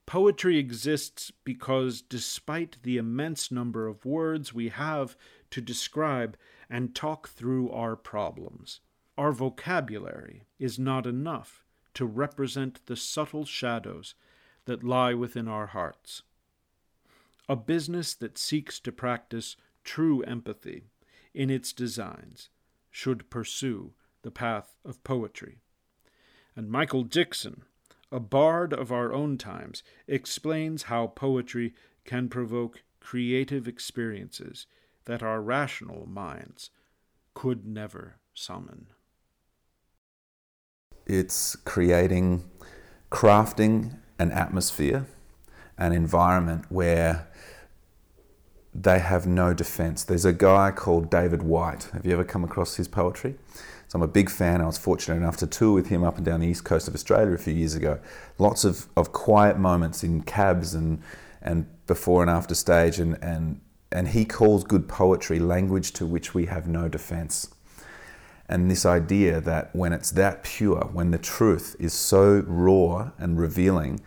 Poetry 0.07 0.57
exists 0.57 1.33
because, 1.43 2.01
despite 2.01 2.79
the 2.83 2.97
immense 2.97 3.51
number 3.51 3.89
of 3.89 4.05
words 4.05 4.55
we 4.55 4.69
have 4.69 5.17
to 5.51 5.61
describe 5.61 6.37
and 6.71 6.95
talk 6.95 7.29
through 7.29 7.71
our 7.71 7.97
problems, 7.97 8.81
our 9.19 9.33
vocabulary 9.33 10.45
is 10.59 10.79
not 10.79 11.07
enough 11.07 11.65
to 11.95 12.07
represent 12.07 12.85
the 12.87 12.97
subtle 12.97 13.45
shadows 13.45 14.15
that 14.67 14.85
lie 14.85 15.15
within 15.15 15.49
our 15.49 15.67
hearts. 15.67 16.23
A 17.49 17.57
business 17.57 18.15
that 18.15 18.39
seeks 18.39 18.81
to 18.81 18.93
practice 18.93 19.57
true 19.85 20.23
empathy 20.23 20.85
in 21.35 21.51
its 21.51 21.73
designs 21.73 22.49
should 22.91 23.31
pursue 23.31 23.93
the 24.23 24.31
path 24.31 24.75
of 24.85 25.05
poetry. 25.05 25.59
And 26.57 26.71
Michael 26.71 27.03
Dixon 27.03 27.65
a 28.11 28.21
bard 28.21 28.73
of 28.73 28.93
our 28.93 29.13
own 29.13 29.37
times, 29.37 29.83
explains 30.07 30.85
how 30.85 31.09
poetry 31.09 31.75
can 32.05 32.29
provoke 32.29 32.83
creative 33.01 33.67
experiences 33.67 34.67
that 35.05 35.23
our 35.23 35.41
rational 35.41 36.07
minds 36.07 36.71
could 37.35 37.67
never 37.67 38.17
summon. 38.33 38.87
It's 41.07 41.57
creating, 41.57 42.49
crafting 43.11 43.99
an 44.19 44.33
atmosphere, 44.33 45.07
an 45.79 45.93
environment 45.93 46.65
where 46.69 47.29
they 48.75 48.99
have 48.99 49.27
no 49.27 49.55
defense. 49.55 50.05
There's 50.05 50.25
a 50.25 50.33
guy 50.33 50.71
called 50.71 51.11
David 51.11 51.43
Whyte. 51.43 51.89
Have 51.93 52.05
you 52.05 52.13
ever 52.13 52.25
come 52.25 52.45
across 52.45 52.77
his 52.77 52.89
poetry? 52.89 53.37
So 53.89 53.97
I'm 53.97 54.03
a 54.03 54.09
big 54.09 54.29
fan. 54.29 54.61
I 54.61 54.67
was 54.67 54.79
fortunate 54.79 55.17
enough 55.17 55.37
to 55.39 55.47
tour 55.47 55.73
with 55.73 55.89
him 55.89 56.03
up 56.03 56.17
and 56.17 56.25
down 56.25 56.41
the 56.41 56.49
east 56.49 56.65
coast 56.65 56.89
of 56.89 56.95
Australia 56.95 57.33
a 57.33 57.39
few 57.39 57.55
years 57.55 57.75
ago. 57.75 58.01
Lots 58.39 58.65
of, 58.65 58.87
of 58.97 59.13
quiet 59.13 59.59
moments 59.59 60.03
in 60.03 60.23
cabs 60.23 60.75
and, 60.75 61.03
and 61.41 61.67
before 61.87 62.23
and 62.23 62.31
after 62.31 62.55
stage. 62.55 62.99
And, 62.99 63.17
and, 63.23 63.61
and 63.93 64.09
he 64.09 64.25
calls 64.25 64.65
good 64.65 64.89
poetry 64.89 65.39
language 65.39 65.93
to 65.93 66.07
which 66.07 66.35
we 66.35 66.47
have 66.47 66.67
no 66.67 66.89
defense. 66.89 67.49
And 68.49 68.71
this 68.71 68.85
idea 68.85 69.41
that 69.41 69.75
when 69.75 69.93
it's 69.93 70.11
that 70.13 70.43
pure, 70.43 70.89
when 70.93 71.13
the 71.13 71.19
truth 71.19 71.77
is 71.79 71.93
so 71.93 72.45
raw 72.47 73.11
and 73.19 73.39
revealing, 73.39 74.01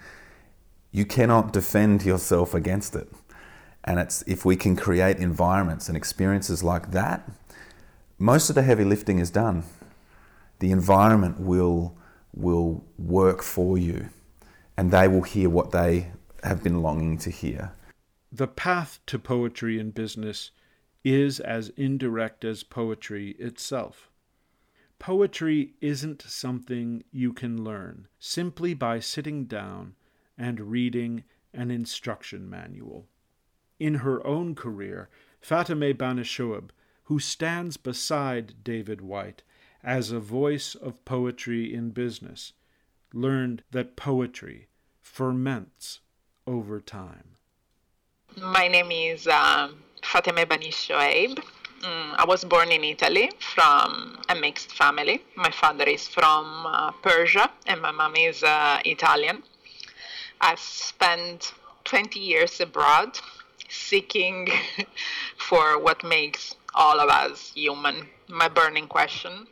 you 0.92 1.06
cannot 1.06 1.54
defend 1.54 2.04
yourself 2.04 2.54
against 2.54 2.96
it. 2.96 3.08
And 3.84 4.00
it's 4.00 4.24
if 4.24 4.46
we 4.46 4.56
can 4.56 4.76
create 4.76 5.18
environments 5.18 5.88
and 5.88 5.96
experiences 5.96 6.64
like 6.64 6.92
that, 6.92 7.30
most 8.18 8.50
of 8.50 8.56
the 8.56 8.64
heavy 8.64 8.84
lifting 8.84 9.20
is 9.20 9.32
done. 9.32 9.64
The 10.60 10.72
environment 10.72 11.40
will 11.40 11.96
will 12.34 12.84
work 12.98 13.42
for 13.42 13.78
you 13.78 14.10
and 14.78 14.92
they 14.92 15.08
will 15.08 15.24
hear 15.24 15.50
what 15.50 15.72
they 15.72 16.12
have 16.44 16.64
been 16.64 16.82
longing 16.82 17.18
to 17.18 17.30
hear. 17.30 17.72
The 18.32 18.48
path 18.48 19.00
to 19.08 19.18
poetry 19.18 19.80
in 19.80 19.92
business 19.92 20.52
is 21.04 21.40
as 21.40 21.70
indirect 21.70 22.46
as 22.46 22.64
poetry 22.64 23.32
itself. 23.40 24.10
Poetry 25.00 25.74
isn't 25.82 26.22
something 26.22 27.04
you 27.12 27.34
can 27.34 27.64
learn 27.64 28.08
simply 28.20 28.74
by 28.74 29.00
sitting 29.00 29.46
down 29.46 29.96
and 30.40 30.72
reading 30.72 31.26
an 31.54 31.70
instruction 31.70 32.50
manual. 32.50 33.06
In 33.80 33.96
her 33.96 34.26
own 34.26 34.56
career, 34.56 35.10
Fateme 35.42 35.94
Banishoeib, 35.94 36.70
who 37.04 37.20
stands 37.20 37.76
beside 37.78 38.64
David 38.64 39.02
Whyte 39.02 39.44
as 39.84 40.12
a 40.12 40.20
voice 40.20 40.76
of 40.76 41.04
poetry 41.06 41.74
in 41.74 41.90
business, 41.92 42.54
learned 43.14 43.64
that 43.72 43.96
poetry 43.96 44.68
ferments 45.02 46.00
over 46.48 46.80
time. 46.80 47.36
My 48.38 48.68
name 48.68 48.92
is 48.92 49.28
uh, 49.28 49.70
Fateme 50.04 50.46
Banishoeib. 50.46 51.42
Mm, 51.82 52.16
I 52.18 52.26
was 52.28 52.44
born 52.44 52.72
in 52.72 52.84
Italy 52.84 53.32
from 53.40 54.20
a 54.30 54.36
mixed 54.36 54.74
family. 54.74 55.24
My 55.36 55.50
father 55.50 55.86
is 55.86 56.08
from 56.08 56.66
uh, 56.66 56.92
Persia 57.02 57.50
and 57.68 57.82
my 57.82 57.92
mom 57.92 58.16
is 58.16 58.44
uh, 58.44 58.80
Italian. 58.86 59.44
I've 60.42 60.60
spent 60.60 61.54
20 61.84 62.20
years 62.20 62.60
abroad 62.62 63.20
seeking 63.68 64.48
for 65.38 65.80
what 65.80 66.04
makes 66.04 66.56
all 66.74 67.00
of 67.00 67.10
us 67.10 67.52
human. 67.54 68.08
My 68.30 68.48
burning 68.48 68.88
question, 68.88 69.48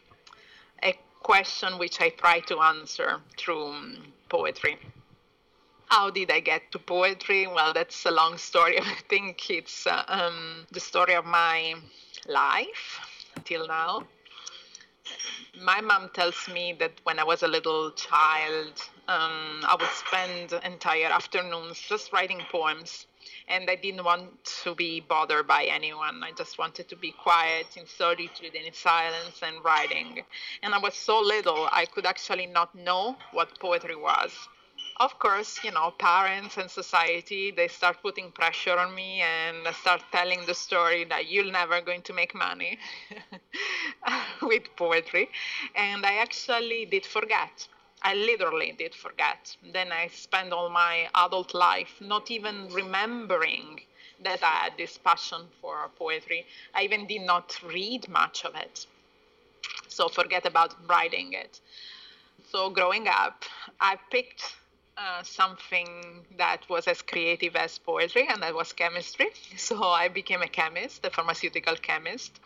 a 0.84 0.94
question 1.22 1.78
which 1.78 2.00
I 2.00 2.10
try 2.10 2.40
to 2.42 2.60
answer 2.62 3.22
through 3.38 3.76
poetry. 4.30 4.78
How 5.88 6.10
did 6.10 6.32
I 6.32 6.42
get 6.42 6.72
to 6.72 6.80
poetry? 6.80 7.48
Well, 7.48 7.74
that's 7.74 8.06
a 8.06 8.12
long 8.12 8.38
story. 8.38 8.80
I 8.82 8.96
think 9.10 9.50
it's 9.50 9.88
uh, 9.88 10.04
um, 10.08 10.68
the 10.72 10.80
story 10.80 11.16
of 11.16 11.26
my 11.26 11.76
life 12.28 13.00
till 13.46 13.68
now. 13.68 14.04
My 15.62 15.82
mom 15.82 16.10
tells 16.14 16.48
me 16.48 16.76
that 16.80 16.92
when 17.04 17.20
I 17.20 17.24
was 17.24 17.42
a 17.42 17.48
little 17.48 17.92
child, 17.92 18.74
um, 19.08 19.64
I 19.64 19.76
would 19.80 19.90
spend 19.90 20.54
entire 20.64 21.08
afternoons 21.08 21.80
just 21.80 22.12
writing 22.12 22.42
poems. 22.52 23.08
And 23.48 23.70
I 23.70 23.76
didn't 23.76 24.04
want 24.04 24.44
to 24.64 24.76
be 24.76 25.02
bothered 25.02 25.48
by 25.48 25.64
anyone. 25.66 26.24
I 26.24 26.32
just 26.32 26.58
wanted 26.58 26.88
to 26.90 26.96
be 26.96 27.12
quiet 27.12 27.68
in 27.76 27.86
solitude 27.86 28.56
and 28.56 28.66
in 28.66 28.74
silence 28.74 29.42
and 29.42 29.64
writing. 29.64 30.24
And 30.64 30.74
I 30.74 30.78
was 30.78 30.96
so 30.96 31.20
little, 31.20 31.68
I 31.72 31.86
could 31.86 32.06
actually 32.06 32.46
not 32.46 32.74
know 32.76 33.18
what 33.32 33.60
poetry 33.60 33.96
was 33.96 34.32
of 35.00 35.18
course, 35.20 35.64
you 35.64 35.72
know, 35.72 35.92
parents 35.92 36.58
and 36.58 36.70
society, 36.70 37.52
they 37.52 37.68
start 37.68 37.98
putting 38.02 38.32
pressure 38.32 38.78
on 38.78 38.94
me 38.96 39.22
and 39.22 39.76
start 39.76 40.02
telling 40.12 40.44
the 40.46 40.54
story 40.54 41.04
that 41.06 41.30
you're 41.30 41.52
never 41.52 41.82
going 41.82 42.02
to 42.02 42.14
make 42.14 42.34
money 42.34 42.80
with 44.42 44.64
poetry. 44.76 45.30
And 45.76 46.06
I 46.06 46.16
actually 46.16 46.86
did 46.86 47.06
forget. 47.06 47.68
I 48.08 48.14
literally 48.14 48.72
did 48.72 48.96
forget. 48.96 49.58
Then 49.74 49.92
I 49.92 50.08
spent 50.08 50.54
all 50.54 50.70
my 50.70 51.10
adult 51.14 51.54
life 51.54 52.00
not 52.00 52.32
even 52.32 52.70
remembering 52.70 53.82
that 54.24 54.42
I 54.42 54.64
had 54.64 54.78
this 54.78 54.98
passion 54.98 55.42
for 55.60 55.90
poetry. 56.00 56.46
I 56.74 56.84
even 56.84 57.06
did 57.06 57.24
not 57.24 57.60
read 57.62 58.08
much 58.08 58.46
of 58.46 58.56
it. 58.56 58.88
So 59.90 60.08
forget 60.08 60.46
about 60.46 60.74
writing 60.88 61.34
it. 61.34 61.60
So 62.50 62.70
growing 62.70 63.10
up, 63.10 63.44
I 63.82 63.98
picked 64.10 64.56
uh, 64.98 65.24
something 65.24 66.26
that 66.38 66.68
was 66.70 66.88
as 66.88 67.02
creative 67.02 67.56
as 67.56 67.78
poetry, 67.78 68.28
and 68.30 68.42
that 68.44 68.54
was 68.56 68.74
chemistry. 68.74 69.30
So 69.58 69.84
I 69.84 70.08
became 70.10 70.42
a 70.42 70.48
chemist, 70.48 71.06
a 71.06 71.10
pharmaceutical 71.10 71.76
chemist, 71.76 72.40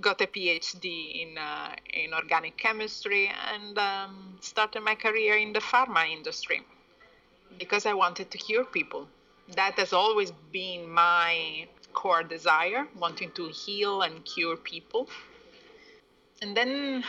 got 0.00 0.20
a 0.20 0.26
PhD 0.26 0.86
in 1.22 1.38
uh, 1.38 1.74
in 1.92 2.14
organic 2.14 2.56
chemistry, 2.56 3.30
and 3.52 3.78
um, 3.78 4.38
started 4.40 4.82
my 4.82 4.94
career 4.94 5.36
in 5.36 5.52
the 5.52 5.60
pharma 5.60 6.08
industry 6.10 6.62
because 7.58 7.86
I 7.86 7.94
wanted 7.94 8.30
to 8.30 8.38
cure 8.38 8.64
people. 8.64 9.08
That 9.56 9.74
has 9.78 9.92
always 9.92 10.30
been 10.52 10.88
my 10.90 11.66
core 11.92 12.22
desire, 12.22 12.86
wanting 12.96 13.30
to 13.32 13.48
heal 13.48 14.02
and 14.02 14.24
cure 14.24 14.56
people. 14.56 15.08
And 16.42 16.56
then 16.56 17.04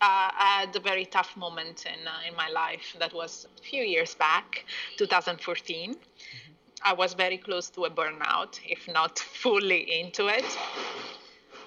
uh, 0.00 0.30
I 0.38 0.60
had 0.60 0.76
a 0.76 0.80
very 0.80 1.04
tough 1.04 1.36
moment 1.36 1.84
in, 1.86 2.06
uh, 2.06 2.28
in 2.28 2.36
my 2.36 2.48
life 2.48 2.94
that 3.00 3.12
was 3.12 3.46
a 3.58 3.62
few 3.62 3.82
years 3.82 4.14
back, 4.14 4.64
2014. 4.96 5.90
Mm-hmm. 5.90 6.52
I 6.84 6.92
was 6.92 7.14
very 7.14 7.38
close 7.38 7.68
to 7.70 7.84
a 7.86 7.90
burnout, 7.90 8.60
if 8.64 8.86
not 8.86 9.18
fully 9.18 10.00
into 10.00 10.28
it. 10.28 10.44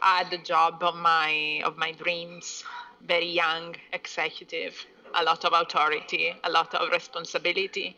I 0.02 0.20
had 0.20 0.32
the 0.32 0.38
job 0.38 0.82
of 0.82 0.96
my 0.96 1.62
of 1.66 1.78
my 1.78 1.92
dreams, 1.92 2.64
very 3.06 3.28
young 3.30 3.76
executive, 3.92 4.74
a 5.14 5.24
lot 5.24 5.44
of 5.44 5.52
authority, 5.54 6.34
a 6.44 6.50
lot 6.50 6.74
of 6.74 6.90
responsibility. 6.92 7.98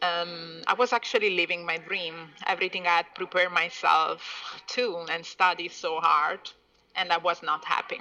Um, 0.00 0.62
I 0.66 0.74
was 0.74 0.92
actually 0.92 1.30
living 1.30 1.66
my 1.66 1.78
dream, 1.78 2.28
everything 2.46 2.86
I 2.86 2.96
had 2.98 3.14
prepared 3.14 3.52
myself 3.52 4.20
to 4.68 5.06
and 5.10 5.26
studied 5.26 5.72
so 5.72 6.00
hard, 6.00 6.40
and 6.94 7.12
I 7.12 7.18
was 7.18 7.42
not 7.42 7.64
happy 7.64 8.00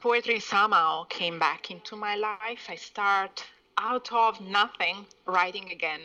poetry 0.00 0.38
somehow 0.38 1.04
came 1.04 1.38
back 1.38 1.70
into 1.70 1.96
my 1.96 2.14
life. 2.14 2.66
I 2.68 2.76
start 2.76 3.44
out 3.76 4.12
of 4.12 4.40
nothing 4.40 5.06
writing 5.26 5.70
again, 5.72 6.00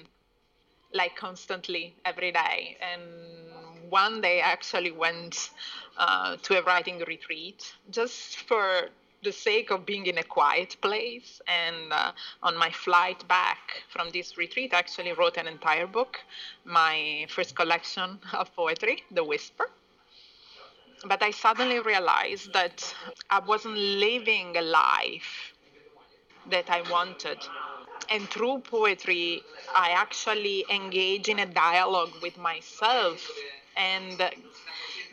like 0.93 1.15
constantly 1.15 1.95
every 2.03 2.31
day. 2.31 2.77
And 2.81 3.91
one 3.91 4.21
day 4.21 4.41
I 4.41 4.51
actually 4.51 4.91
went 4.91 5.51
uh, 5.97 6.37
to 6.37 6.59
a 6.59 6.63
writing 6.63 7.03
retreat 7.07 7.73
just 7.91 8.37
for 8.37 8.89
the 9.21 9.31
sake 9.31 9.71
of 9.71 9.85
being 9.85 10.07
in 10.07 10.17
a 10.17 10.23
quiet 10.23 10.75
place. 10.81 11.39
And 11.47 11.93
uh, 11.93 12.11
on 12.41 12.57
my 12.57 12.71
flight 12.71 13.25
back 13.27 13.83
from 13.89 14.09
this 14.09 14.37
retreat, 14.37 14.73
I 14.73 14.79
actually 14.79 15.13
wrote 15.13 15.37
an 15.37 15.47
entire 15.47 15.87
book, 15.87 16.19
my 16.65 17.27
first 17.29 17.55
collection 17.55 18.19
of 18.33 18.53
poetry, 18.55 19.03
The 19.11 19.23
Whisper 19.23 19.69
but 21.05 21.21
I 21.21 21.31
suddenly 21.31 21.79
realized 21.79 22.53
that 22.53 22.95
I 23.29 23.39
wasn't 23.39 23.77
living 23.77 24.55
a 24.57 24.61
life 24.61 25.53
that 26.49 26.69
I 26.69 26.81
wanted. 26.89 27.37
And 28.09 28.29
through 28.29 28.59
poetry, 28.59 29.41
I 29.75 29.89
actually 29.91 30.65
engage 30.69 31.29
in 31.29 31.39
a 31.39 31.45
dialogue 31.45 32.11
with 32.21 32.37
myself 32.37 33.27
and 33.75 34.21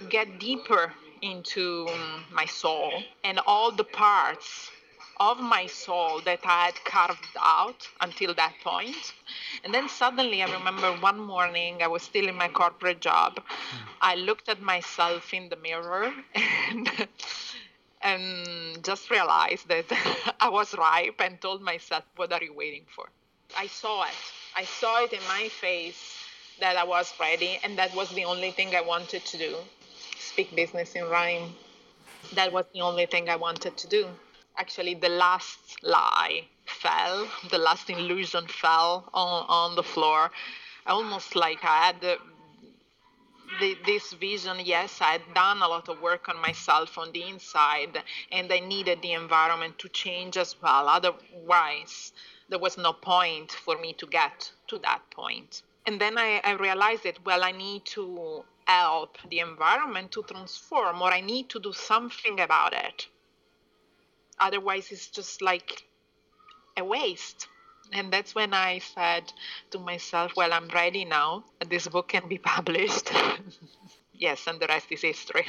get 0.08 0.38
deeper 0.38 0.92
into 1.22 1.88
my 2.32 2.46
soul 2.46 2.92
and 3.24 3.38
all 3.46 3.70
the 3.70 3.84
parts 3.84 4.70
of 5.20 5.38
my 5.38 5.66
soul 5.66 6.22
that 6.24 6.40
I 6.44 6.66
had 6.66 6.84
carved 6.84 7.36
out 7.38 7.86
until 8.00 8.34
that 8.34 8.54
point. 8.64 9.12
And 9.62 9.72
then 9.72 9.88
suddenly, 9.88 10.42
I 10.42 10.50
remember 10.50 10.92
one 10.94 11.20
morning, 11.20 11.82
I 11.82 11.88
was 11.88 12.02
still 12.02 12.26
in 12.26 12.34
my 12.34 12.48
corporate 12.48 13.00
job. 13.00 13.38
Hmm. 13.38 13.88
I 14.00 14.14
looked 14.14 14.48
at 14.48 14.62
myself 14.62 15.34
in 15.34 15.50
the 15.50 15.56
mirror 15.56 16.10
and, 16.34 16.90
and 18.00 18.82
just 18.82 19.10
realized 19.10 19.68
that 19.68 19.84
I 20.40 20.48
was 20.48 20.74
ripe 20.74 21.20
and 21.20 21.38
told 21.40 21.60
myself, 21.60 22.04
What 22.16 22.32
are 22.32 22.42
you 22.42 22.54
waiting 22.54 22.86
for? 22.96 23.04
I 23.56 23.66
saw 23.66 24.04
it. 24.04 24.22
I 24.56 24.64
saw 24.64 25.04
it 25.04 25.12
in 25.12 25.22
my 25.28 25.48
face 25.48 26.16
that 26.60 26.76
I 26.76 26.84
was 26.84 27.12
ready, 27.20 27.60
and 27.62 27.76
that 27.78 27.94
was 27.94 28.08
the 28.10 28.24
only 28.24 28.52
thing 28.52 28.74
I 28.74 28.80
wanted 28.80 29.24
to 29.26 29.38
do 29.38 29.56
speak 30.18 30.54
business 30.54 30.94
in 30.94 31.04
rhyme. 31.04 31.52
That 32.34 32.52
was 32.52 32.64
the 32.72 32.80
only 32.80 33.06
thing 33.06 33.28
I 33.28 33.36
wanted 33.36 33.76
to 33.76 33.86
do 33.88 34.06
actually 34.60 34.94
the 34.94 35.08
last 35.08 35.82
lie 35.82 36.42
fell, 36.66 37.26
the 37.50 37.58
last 37.58 37.88
illusion 37.88 38.46
fell 38.46 39.08
on, 39.14 39.46
on 39.48 39.74
the 39.74 39.82
floor. 39.82 40.30
Almost 40.86 41.34
like 41.34 41.64
I 41.64 41.86
had 41.86 42.00
the, 42.00 42.16
the, 43.60 43.76
this 43.86 44.12
vision, 44.12 44.58
yes, 44.62 44.98
I 45.00 45.12
had 45.12 45.34
done 45.34 45.62
a 45.62 45.68
lot 45.68 45.88
of 45.88 46.02
work 46.02 46.28
on 46.28 46.38
myself 46.40 46.98
on 46.98 47.10
the 47.12 47.22
inside, 47.22 48.02
and 48.30 48.52
I 48.52 48.60
needed 48.60 49.00
the 49.00 49.12
environment 49.12 49.78
to 49.78 49.88
change 49.88 50.36
as 50.36 50.54
well. 50.62 50.88
Otherwise, 50.88 52.12
there 52.50 52.58
was 52.58 52.76
no 52.76 52.92
point 52.92 53.52
for 53.52 53.78
me 53.78 53.94
to 53.94 54.06
get 54.06 54.52
to 54.68 54.78
that 54.78 55.00
point. 55.10 55.62
And 55.86 55.98
then 55.98 56.18
I, 56.18 56.40
I 56.44 56.52
realized 56.52 57.04
that, 57.04 57.24
well, 57.24 57.42
I 57.42 57.52
need 57.52 57.86
to 57.96 58.44
help 58.66 59.16
the 59.30 59.38
environment 59.38 60.12
to 60.12 60.22
transform, 60.22 61.00
or 61.00 61.10
I 61.10 61.22
need 61.22 61.48
to 61.48 61.58
do 61.58 61.72
something 61.72 62.40
about 62.40 62.74
it. 62.74 63.06
Otherwise, 64.40 64.90
it's 64.90 65.08
just 65.08 65.42
like 65.42 65.84
a 66.76 66.84
waste. 66.84 67.46
And 67.92 68.12
that's 68.12 68.34
when 68.34 68.54
I 68.54 68.78
said 68.78 69.32
to 69.70 69.78
myself, 69.78 70.32
well, 70.36 70.52
I'm 70.52 70.68
ready 70.68 71.04
now. 71.04 71.44
This 71.68 71.88
book 71.88 72.08
can 72.08 72.28
be 72.28 72.38
published. 72.56 73.12
yes, 74.12 74.46
and 74.46 74.60
the 74.60 74.66
rest 74.66 74.86
is 74.90 75.02
history. 75.02 75.46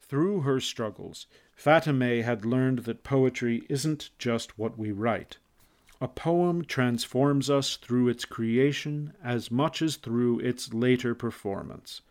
Through 0.00 0.42
her 0.42 0.60
struggles, 0.60 1.26
Fateme 1.56 2.22
had 2.22 2.44
learned 2.44 2.80
that 2.80 3.02
poetry 3.02 3.64
isn't 3.68 4.10
just 4.18 4.58
what 4.58 4.78
we 4.78 4.92
write. 4.92 5.38
A 6.00 6.08
poem 6.08 6.64
transforms 6.64 7.48
us 7.48 7.76
through 7.76 8.08
its 8.08 8.24
creation 8.24 9.14
as 9.22 9.50
much 9.50 9.80
as 9.80 9.96
through 9.96 10.40
its 10.40 10.74
later 10.74 11.14
performance. 11.14 12.02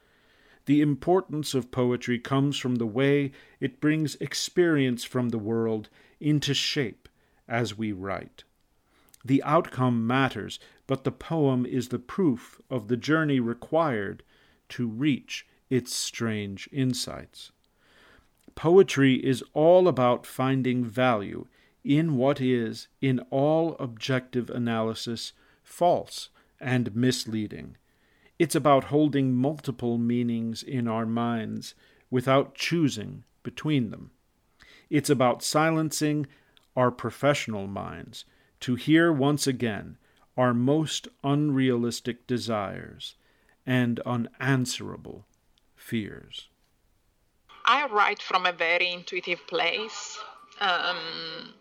The 0.66 0.82
importance 0.82 1.54
of 1.54 1.72
poetry 1.72 2.20
comes 2.20 2.58
from 2.58 2.76
the 2.76 2.86
way 2.86 3.32
it 3.60 3.82
brings 3.82 4.16
experience 4.16 5.04
from 5.04 5.30
the 5.30 5.38
world 5.38 5.90
into 6.20 6.54
shape 6.54 7.10
as 7.48 7.78
we 7.78 7.92
write. 7.92 8.44
The 9.26 9.44
outcome 9.44 10.08
matters, 10.08 10.60
but 10.88 11.04
the 11.04 11.12
poem 11.12 11.66
is 11.66 11.90
the 11.90 12.00
proof 12.00 12.62
of 12.70 12.88
the 12.88 12.98
journey 12.98 13.40
required 13.40 14.24
to 14.70 14.88
reach 14.88 15.46
its 15.70 15.94
strange 15.94 16.70
insights. 16.72 17.52
Poetry 18.56 19.16
is 19.16 19.44
all 19.54 19.88
about 19.88 20.26
finding 20.26 20.86
value 20.86 21.48
in 21.84 22.16
what 22.16 22.40
is, 22.40 22.88
in 23.02 23.20
all 23.30 23.76
objective 23.80 24.50
analysis, 24.50 25.34
false 25.64 26.30
and 26.60 26.96
misleading. 26.96 27.78
It's 28.44 28.56
about 28.56 28.92
holding 28.96 29.34
multiple 29.34 29.98
meanings 29.98 30.64
in 30.64 30.86
our 30.86 31.06
minds 31.06 31.76
without 32.12 32.56
choosing 32.56 33.24
between 33.42 33.90
them. 33.90 34.12
It's 34.90 35.10
about 35.10 35.42
silencing 35.42 36.28
our 36.76 36.92
professional 36.92 37.68
minds 37.68 38.26
to 38.60 38.76
hear 38.76 39.14
once 39.14 39.48
again 39.48 39.98
our 40.36 40.54
most 40.54 41.08
unrealistic 41.24 42.28
desires 42.28 43.16
and 43.66 44.02
unanswerable 44.02 45.26
fears. 45.78 46.50
I 47.64 47.88
write 47.88 48.22
from 48.22 48.46
a 48.46 48.52
very 48.52 48.92
intuitive 48.92 49.48
place. 49.48 50.20
Um, 50.60 51.54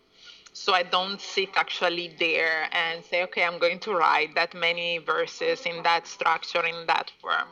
so 0.53 0.75
I 0.75 0.83
don't 0.83 1.21
sit 1.21 1.51
actually 1.57 2.15
there 2.19 2.69
and 2.73 3.05
say, 3.05 3.23
okay, 3.25 3.45
I'm 3.45 3.59
going 3.59 3.79
to 3.81 3.95
write 3.95 4.35
that 4.35 4.55
many 4.55 4.99
verses 4.99 5.65
in 5.65 5.83
that 5.83 6.07
structure, 6.07 6.65
in 6.65 6.87
that 6.87 7.11
form. 7.21 7.49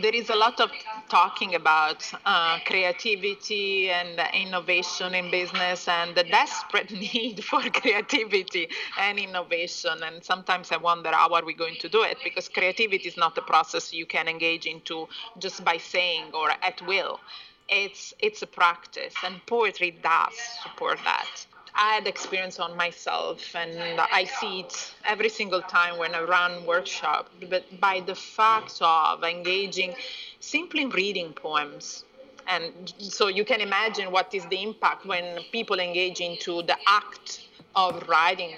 There 0.00 0.14
is 0.14 0.30
a 0.30 0.36
lot 0.36 0.60
of 0.60 0.70
talking 1.08 1.54
about 1.54 2.08
uh, 2.24 2.58
creativity 2.66 3.90
and 3.90 4.20
innovation 4.34 5.14
in 5.14 5.30
business 5.30 5.88
and 5.88 6.14
the 6.14 6.24
desperate 6.24 6.90
need 7.12 7.42
for 7.44 7.60
creativity 7.62 8.68
and 8.98 9.18
innovation. 9.18 10.02
And 10.04 10.22
sometimes 10.24 10.70
I 10.72 10.76
wonder 10.76 11.10
how 11.10 11.32
are 11.34 11.44
we 11.44 11.54
going 11.54 11.76
to 11.80 11.88
do 11.88 12.02
it 12.02 12.18
because 12.22 12.48
creativity 12.48 13.08
is 13.08 13.16
not 13.16 13.38
a 13.38 13.42
process 13.42 13.92
you 13.92 14.06
can 14.06 14.28
engage 14.28 14.66
into 14.66 15.08
just 15.38 15.64
by 15.64 15.78
saying 15.78 16.24
or 16.34 16.50
at 16.50 16.80
will 16.86 17.20
it's 17.68 18.14
it's 18.20 18.42
a 18.42 18.46
practice 18.46 19.14
and 19.24 19.44
poetry 19.46 19.90
does 20.00 20.34
support 20.62 21.00
that 21.04 21.46
i 21.76 21.94
had 21.94 22.06
experience 22.06 22.58
on 22.58 22.76
myself 22.76 23.54
and 23.54 24.00
i 24.20 24.24
see 24.24 24.60
it 24.60 24.94
every 25.04 25.28
single 25.28 25.62
time 25.62 25.98
when 25.98 26.14
i 26.14 26.22
run 26.22 26.64
workshop 26.66 27.30
but 27.50 27.64
by 27.80 28.00
the 28.06 28.14
fact 28.14 28.78
of 28.80 29.22
engaging 29.24 29.94
simply 30.40 30.82
in 30.82 30.90
reading 30.90 31.32
poems. 31.32 32.04
And 32.48 32.92
so 32.98 33.26
you 33.26 33.44
can 33.44 33.60
imagine 33.60 34.12
what 34.12 34.32
is 34.32 34.46
the 34.46 34.62
impact 34.62 35.04
when 35.04 35.40
people 35.50 35.80
engage 35.80 36.20
into 36.20 36.62
the 36.62 36.76
act 36.86 37.40
of 37.74 38.06
writing 38.08 38.54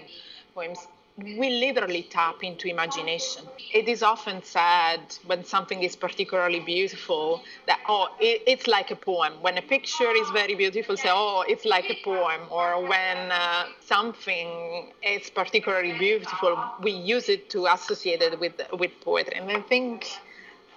poems 0.55 0.87
we 1.19 1.51
literally 1.51 2.05
tap 2.05 2.45
into 2.45 2.69
imagination. 2.69 3.43
It 3.75 3.89
is 3.89 4.05
often 4.05 4.41
said 4.45 5.01
when 5.27 5.45
something 5.45 5.83
is 5.83 5.97
particularly 5.97 6.61
beautiful 6.61 7.43
that, 7.67 7.81
oh, 7.89 8.09
it, 8.21 8.43
it's 8.47 8.69
like 8.69 8.93
a 8.93 8.97
poem. 8.97 9.33
When 9.41 9.59
a 9.59 9.63
picture 9.63 10.13
is 10.13 10.31
very 10.31 10.55
beautiful, 10.55 10.97
say, 10.97 11.09
oh, 11.11 11.45
it's 11.49 11.65
like 11.65 11.91
a 11.91 11.97
poem. 12.05 12.43
Or 12.51 12.87
when 12.87 13.33
uh, 13.33 13.65
something 13.85 14.93
is 15.03 15.29
particularly 15.29 15.99
beautiful, 15.99 16.57
we 16.83 16.93
use 16.93 17.29
it 17.29 17.51
to 17.51 17.67
associate 17.67 18.23
it 18.23 18.39
with, 18.39 18.55
with 18.79 18.93
poetry. 19.01 19.35
And 19.35 19.51
I 19.51 19.61
think 19.61 20.07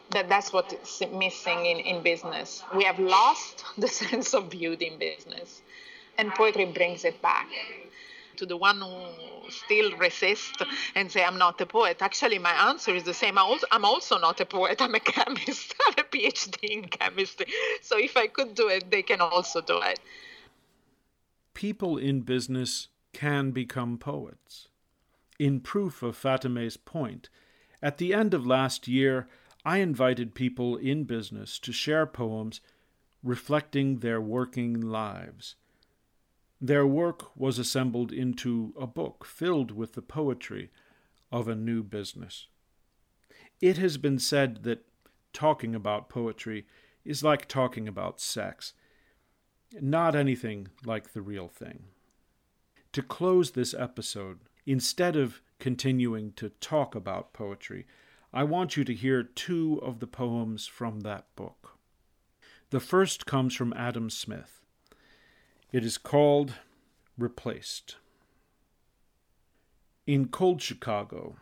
that 0.10 0.28
that's 0.28 0.52
what 0.52 0.74
is 0.74 1.04
missing 1.14 1.68
in, 1.68 1.78
in 1.78 2.02
business. 2.02 2.64
We 2.76 2.84
have 2.86 2.98
lost 2.98 3.64
the 3.78 3.88
sense 3.88 4.34
of 4.34 4.50
beauty 4.50 4.88
in 4.88 4.98
business, 4.98 5.62
and 6.18 6.32
poetry 6.32 6.66
brings 6.66 7.06
it 7.06 7.22
back 7.22 7.48
to 8.42 8.48
the 8.48 8.58
one 8.58 8.82
who 8.82 9.52
still 9.52 9.96
resist 9.98 10.64
and 10.96 11.12
say 11.12 11.24
I'm 11.24 11.38
not 11.38 11.62
a 11.62 11.68
poet. 11.68 12.02
Actually, 12.02 12.40
my 12.40 12.70
answer 12.70 12.96
is 12.96 13.04
the 13.04 13.14
same. 13.14 13.38
I'm 13.38 13.86
also 13.86 14.18
not 14.18 14.42
a 14.42 14.46
poet. 14.46 14.82
I'm 14.82 14.96
a 14.96 15.00
chemist. 15.14 15.76
I 15.80 15.84
have 15.90 16.00
a 16.00 16.10
PhD 16.10 16.64
in 16.64 16.84
chemistry. 16.86 17.46
So 17.84 18.00
if 18.00 18.18
I 18.18 18.26
could 18.26 18.56
do 18.56 18.68
it, 18.68 18.90
they 18.90 19.04
can 19.04 19.22
also 19.22 19.62
do 19.62 19.80
it. 19.84 20.00
People 21.54 21.98
in 21.98 22.22
business 22.22 22.88
can 23.14 23.52
become 23.52 24.00
poets. 24.00 24.70
In 25.38 25.60
proof 25.60 26.02
of 26.02 26.18
Fateme's 26.18 26.78
point, 26.78 27.30
at 27.84 28.00
the 28.00 28.12
end 28.12 28.34
of 28.34 28.48
last 28.48 28.88
year, 28.88 29.28
I 29.64 29.78
invited 29.78 30.34
people 30.34 30.78
in 30.78 31.04
business 31.04 31.60
to 31.60 31.72
share 31.72 32.08
poems 32.08 32.60
reflecting 33.22 34.00
their 34.00 34.20
working 34.20 34.82
lives. 34.82 35.56
Their 36.64 36.86
work 36.86 37.36
was 37.36 37.58
assembled 37.58 38.12
into 38.12 38.74
a 38.80 38.86
book 38.86 39.26
filled 39.26 39.72
with 39.72 39.94
the 39.94 40.02
poetry 40.04 40.70
of 41.32 41.48
a 41.48 41.56
new 41.56 41.82
business. 41.82 42.46
It 43.60 43.78
has 43.78 43.98
been 43.98 44.20
said 44.20 44.64
that 44.64 44.86
talking 45.34 45.74
about 45.74 46.08
poetry 46.08 46.68
is 47.04 47.24
like 47.24 47.48
talking 47.48 47.88
about 47.88 48.22
sex, 48.22 48.74
not 49.80 50.16
anything 50.16 50.68
like 50.86 51.14
the 51.14 51.22
real 51.22 51.48
thing. 51.48 51.86
To 52.94 53.02
close 53.02 53.52
this 53.52 53.74
episode, 53.74 54.42
instead 54.66 55.16
of 55.16 55.42
continuing 55.58 56.32
to 56.34 56.50
talk 56.50 56.94
about 56.94 57.34
poetry, 57.34 57.88
I 58.32 58.44
want 58.44 58.78
you 58.78 58.84
to 58.84 58.94
hear 58.94 59.24
two 59.24 59.80
of 59.82 60.00
the 60.00 60.08
poems 60.08 60.68
from 60.68 61.00
that 61.02 61.26
book. 61.36 61.78
The 62.70 62.80
first 62.80 63.26
comes 63.26 63.56
from 63.56 63.74
Adam 63.74 64.10
Smith. 64.10 64.61
It 65.72 65.86
is 65.86 65.98
called 65.98 66.56
Replaced. 67.18 67.96
In 70.06 70.28
cold 70.28 70.62
Chicago, 70.62 71.38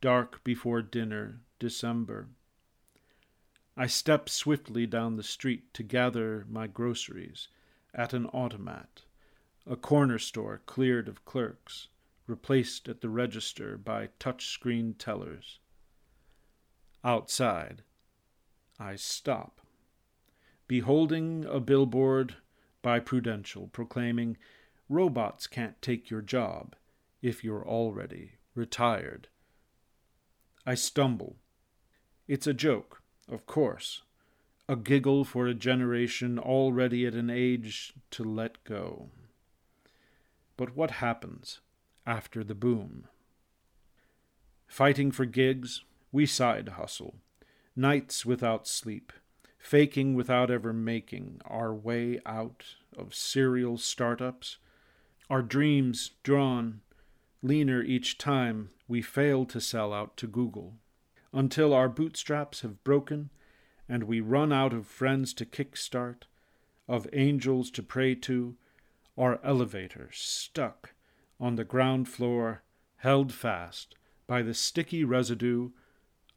dark 0.00 0.42
before 0.42 0.80
dinner, 0.80 1.40
December, 1.58 2.28
I 3.76 3.86
step 3.86 4.30
swiftly 4.30 4.86
down 4.86 5.16
the 5.16 5.22
street 5.22 5.74
to 5.74 5.82
gather 5.82 6.46
my 6.48 6.66
groceries 6.66 7.48
at 7.92 8.14
an 8.14 8.24
automat, 8.28 9.02
a 9.66 9.76
corner 9.76 10.18
store 10.18 10.62
cleared 10.64 11.06
of 11.06 11.26
clerks, 11.26 11.88
replaced 12.26 12.88
at 12.88 13.02
the 13.02 13.10
register 13.10 13.76
by 13.76 14.08
touch-screen 14.18 14.94
tellers. 14.94 15.58
Outside, 17.04 17.82
I 18.78 18.96
stop, 18.96 19.60
beholding 20.66 21.44
a 21.44 21.60
billboard 21.60 22.36
by 22.82 23.00
Prudential 23.00 23.68
proclaiming, 23.68 24.36
Robots 24.88 25.46
can't 25.46 25.80
take 25.82 26.10
your 26.10 26.22
job 26.22 26.74
if 27.20 27.44
you're 27.44 27.66
already 27.66 28.32
retired. 28.54 29.28
I 30.64 30.74
stumble. 30.74 31.36
It's 32.26 32.46
a 32.46 32.54
joke, 32.54 33.02
of 33.28 33.46
course, 33.46 34.02
a 34.68 34.76
giggle 34.76 35.24
for 35.24 35.46
a 35.46 35.54
generation 35.54 36.38
already 36.38 37.06
at 37.06 37.14
an 37.14 37.30
age 37.30 37.94
to 38.12 38.24
let 38.24 38.62
go. 38.64 39.10
But 40.56 40.76
what 40.76 40.92
happens 40.92 41.60
after 42.06 42.42
the 42.42 42.54
boom? 42.54 43.06
Fighting 44.66 45.10
for 45.10 45.24
gigs, 45.24 45.84
we 46.12 46.26
side 46.26 46.70
hustle, 46.70 47.16
nights 47.74 48.26
without 48.26 48.66
sleep, 48.66 49.12
faking 49.58 50.14
without 50.14 50.50
ever 50.50 50.72
making 50.72 51.40
our 51.44 51.74
way 51.74 52.18
out 52.24 52.64
of 52.96 53.14
serial 53.14 53.76
startups, 53.76 54.58
our 55.28 55.42
dreams 55.42 56.12
drawn 56.22 56.80
leaner 57.42 57.82
each 57.82 58.16
time 58.18 58.70
we 58.86 59.02
fail 59.02 59.44
to 59.44 59.60
sell 59.60 59.92
out 59.92 60.16
to 60.16 60.26
Google. 60.26 60.74
until 61.32 61.74
our 61.74 61.88
bootstraps 61.88 62.62
have 62.62 62.82
broken 62.84 63.30
and 63.88 64.04
we 64.04 64.20
run 64.20 64.52
out 64.52 64.72
of 64.72 64.86
friends 64.86 65.32
to 65.34 65.46
kickstart, 65.46 66.22
of 66.86 67.08
angels 67.12 67.70
to 67.70 67.82
pray 67.82 68.14
to, 68.14 68.56
our 69.16 69.40
elevator 69.42 70.08
stuck 70.12 70.94
on 71.40 71.56
the 71.56 71.64
ground 71.64 72.08
floor, 72.08 72.62
held 72.96 73.32
fast 73.32 73.94
by 74.26 74.42
the 74.42 74.54
sticky 74.54 75.04
residue 75.04 75.70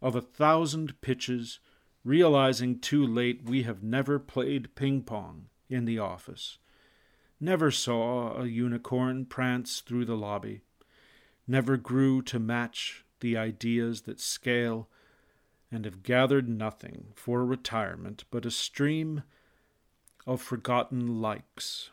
of 0.02 0.16
a 0.16 0.22
thousand 0.22 1.00
pitches, 1.02 1.60
realizing 2.04 2.80
too 2.80 3.06
late 3.06 3.44
we 3.44 3.64
have 3.64 3.84
never 3.84 4.18
played 4.20 4.76
ping 4.76 5.02
pong 5.04 5.48
in 5.70 5.86
the 5.86 6.00
office, 6.00 6.58
never 7.40 7.72
saw 7.72 8.40
a 8.40 8.46
unicorn 8.46 9.26
prance 9.26 9.82
through 9.82 10.06
the 10.06 10.18
lobby, 10.18 10.62
never 11.48 11.78
grew 11.78 12.22
to 12.22 12.40
match 12.40 13.06
the 13.20 13.38
ideas 13.38 14.02
that 14.02 14.20
scale 14.20 14.90
and 15.72 15.86
have 15.86 16.04
gathered 16.04 16.50
nothing 16.50 17.08
for 17.16 17.46
retirement 17.46 18.26
but 18.30 18.46
a 18.46 18.52
stream 18.52 19.24
of 20.28 20.42
forgotten 20.42 21.22
likes. 21.22 21.90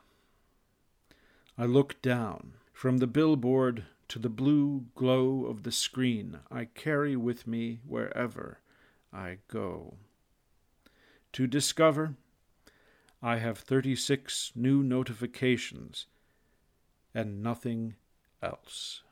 I 1.57 1.65
look 1.65 2.01
down 2.03 2.55
from 2.73 2.99
the 2.99 3.07
billboard 3.07 3.85
to 4.09 4.19
the 4.19 4.29
blue 4.29 4.87
glow 4.95 5.47
of 5.47 5.63
the 5.63 5.73
screen. 5.73 6.41
I 6.51 6.65
carry 6.67 7.17
with 7.17 7.47
me 7.47 7.81
wherever 7.87 8.61
I 9.13 9.39
go. 9.49 9.95
To 11.33 11.47
discover, 11.47 12.15
I 13.23 13.37
have 13.39 13.59
36 13.59 14.53
new 14.55 14.83
notifications 14.83 16.07
and 17.15 17.43
nothing 17.43 17.95
else. 18.43 19.03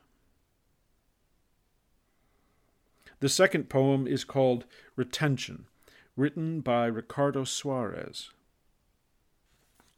The 3.19 3.29
second 3.29 3.69
poem 3.69 4.07
is 4.07 4.23
called 4.23 4.65
Retention, 4.95 5.65
written 6.15 6.61
by 6.61 6.85
Ricardo 6.85 7.43
Suarez. 7.43 8.31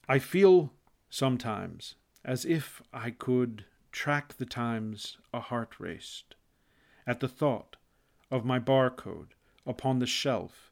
I 0.07 0.19
feel 0.19 0.71
sometimes 1.09 1.95
as 2.23 2.45
if 2.45 2.81
I 2.93 3.11
could 3.11 3.65
track 3.91 4.35
the 4.37 4.45
times 4.45 5.17
a 5.33 5.39
heart 5.39 5.79
raced 5.79 6.35
at 7.05 7.19
the 7.19 7.27
thought 7.27 7.75
of 8.31 8.45
my 8.45 8.59
barcode 8.59 9.33
upon 9.70 9.99
the 9.99 10.07
shelf, 10.07 10.72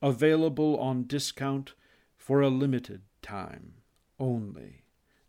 available 0.00 0.78
on 0.78 1.06
discount 1.06 1.74
for 2.16 2.40
a 2.40 2.48
limited 2.48 3.02
time 3.20 3.74
only, 4.18 4.84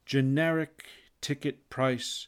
generic 0.06 0.86
ticket 1.20 1.70
price 1.70 2.28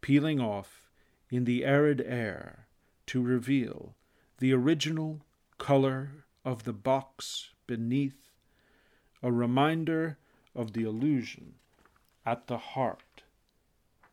peeling 0.00 0.40
off 0.40 0.90
in 1.30 1.44
the 1.44 1.62
arid 1.64 2.02
air 2.06 2.66
to 3.06 3.20
reveal 3.20 3.94
the 4.38 4.52
original 4.52 5.20
color 5.58 6.24
of 6.42 6.64
the 6.64 6.72
box 6.72 7.50
beneath, 7.66 8.30
a 9.22 9.30
reminder 9.30 10.16
of 10.54 10.72
the 10.72 10.84
illusion 10.84 11.54
at 12.24 12.46
the 12.46 12.58
heart 12.58 13.24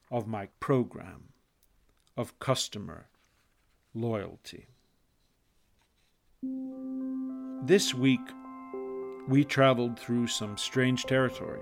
of 0.10 0.28
my 0.28 0.48
program 0.60 1.30
of 2.18 2.38
customer 2.40 3.08
loyalty. 3.94 4.71
This 6.44 7.94
week, 7.94 8.28
we 9.28 9.46
traveled 9.46 10.00
through 10.00 10.26
some 10.26 10.58
strange 10.58 11.04
territory. 11.04 11.62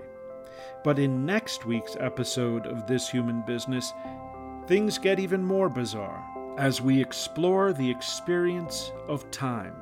But 0.82 0.98
in 0.98 1.26
next 1.26 1.66
week's 1.66 1.94
episode 2.00 2.66
of 2.66 2.86
This 2.86 3.10
Human 3.10 3.42
Business, 3.46 3.92
things 4.66 4.96
get 4.96 5.20
even 5.20 5.44
more 5.44 5.68
bizarre 5.68 6.24
as 6.56 6.80
we 6.80 6.98
explore 6.98 7.74
the 7.74 7.90
experience 7.90 8.92
of 9.08 9.30
time 9.30 9.74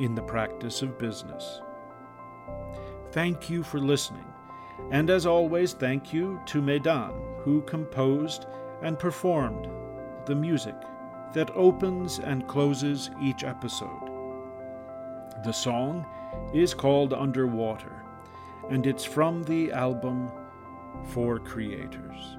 in 0.00 0.14
the 0.14 0.22
practice 0.22 0.80
of 0.80 0.98
business. 0.98 1.60
Thank 3.12 3.50
you 3.50 3.62
for 3.62 3.78
listening, 3.78 4.32
and 4.90 5.10
as 5.10 5.26
always, 5.26 5.74
thank 5.74 6.14
you 6.14 6.40
to 6.46 6.62
Medan, 6.62 7.12
who 7.40 7.60
composed 7.62 8.46
and 8.80 8.98
performed 8.98 9.68
the 10.24 10.34
music 10.34 10.76
that 11.32 11.50
opens 11.54 12.18
and 12.18 12.46
closes 12.48 13.10
each 13.20 13.44
episode. 13.44 14.10
The 15.44 15.52
song 15.52 16.06
is 16.52 16.74
called 16.74 17.12
Underwater, 17.12 18.02
and 18.68 18.86
it's 18.86 19.04
from 19.04 19.42
the 19.44 19.72
album 19.72 20.30
For 21.06 21.38
Creators. 21.38 22.36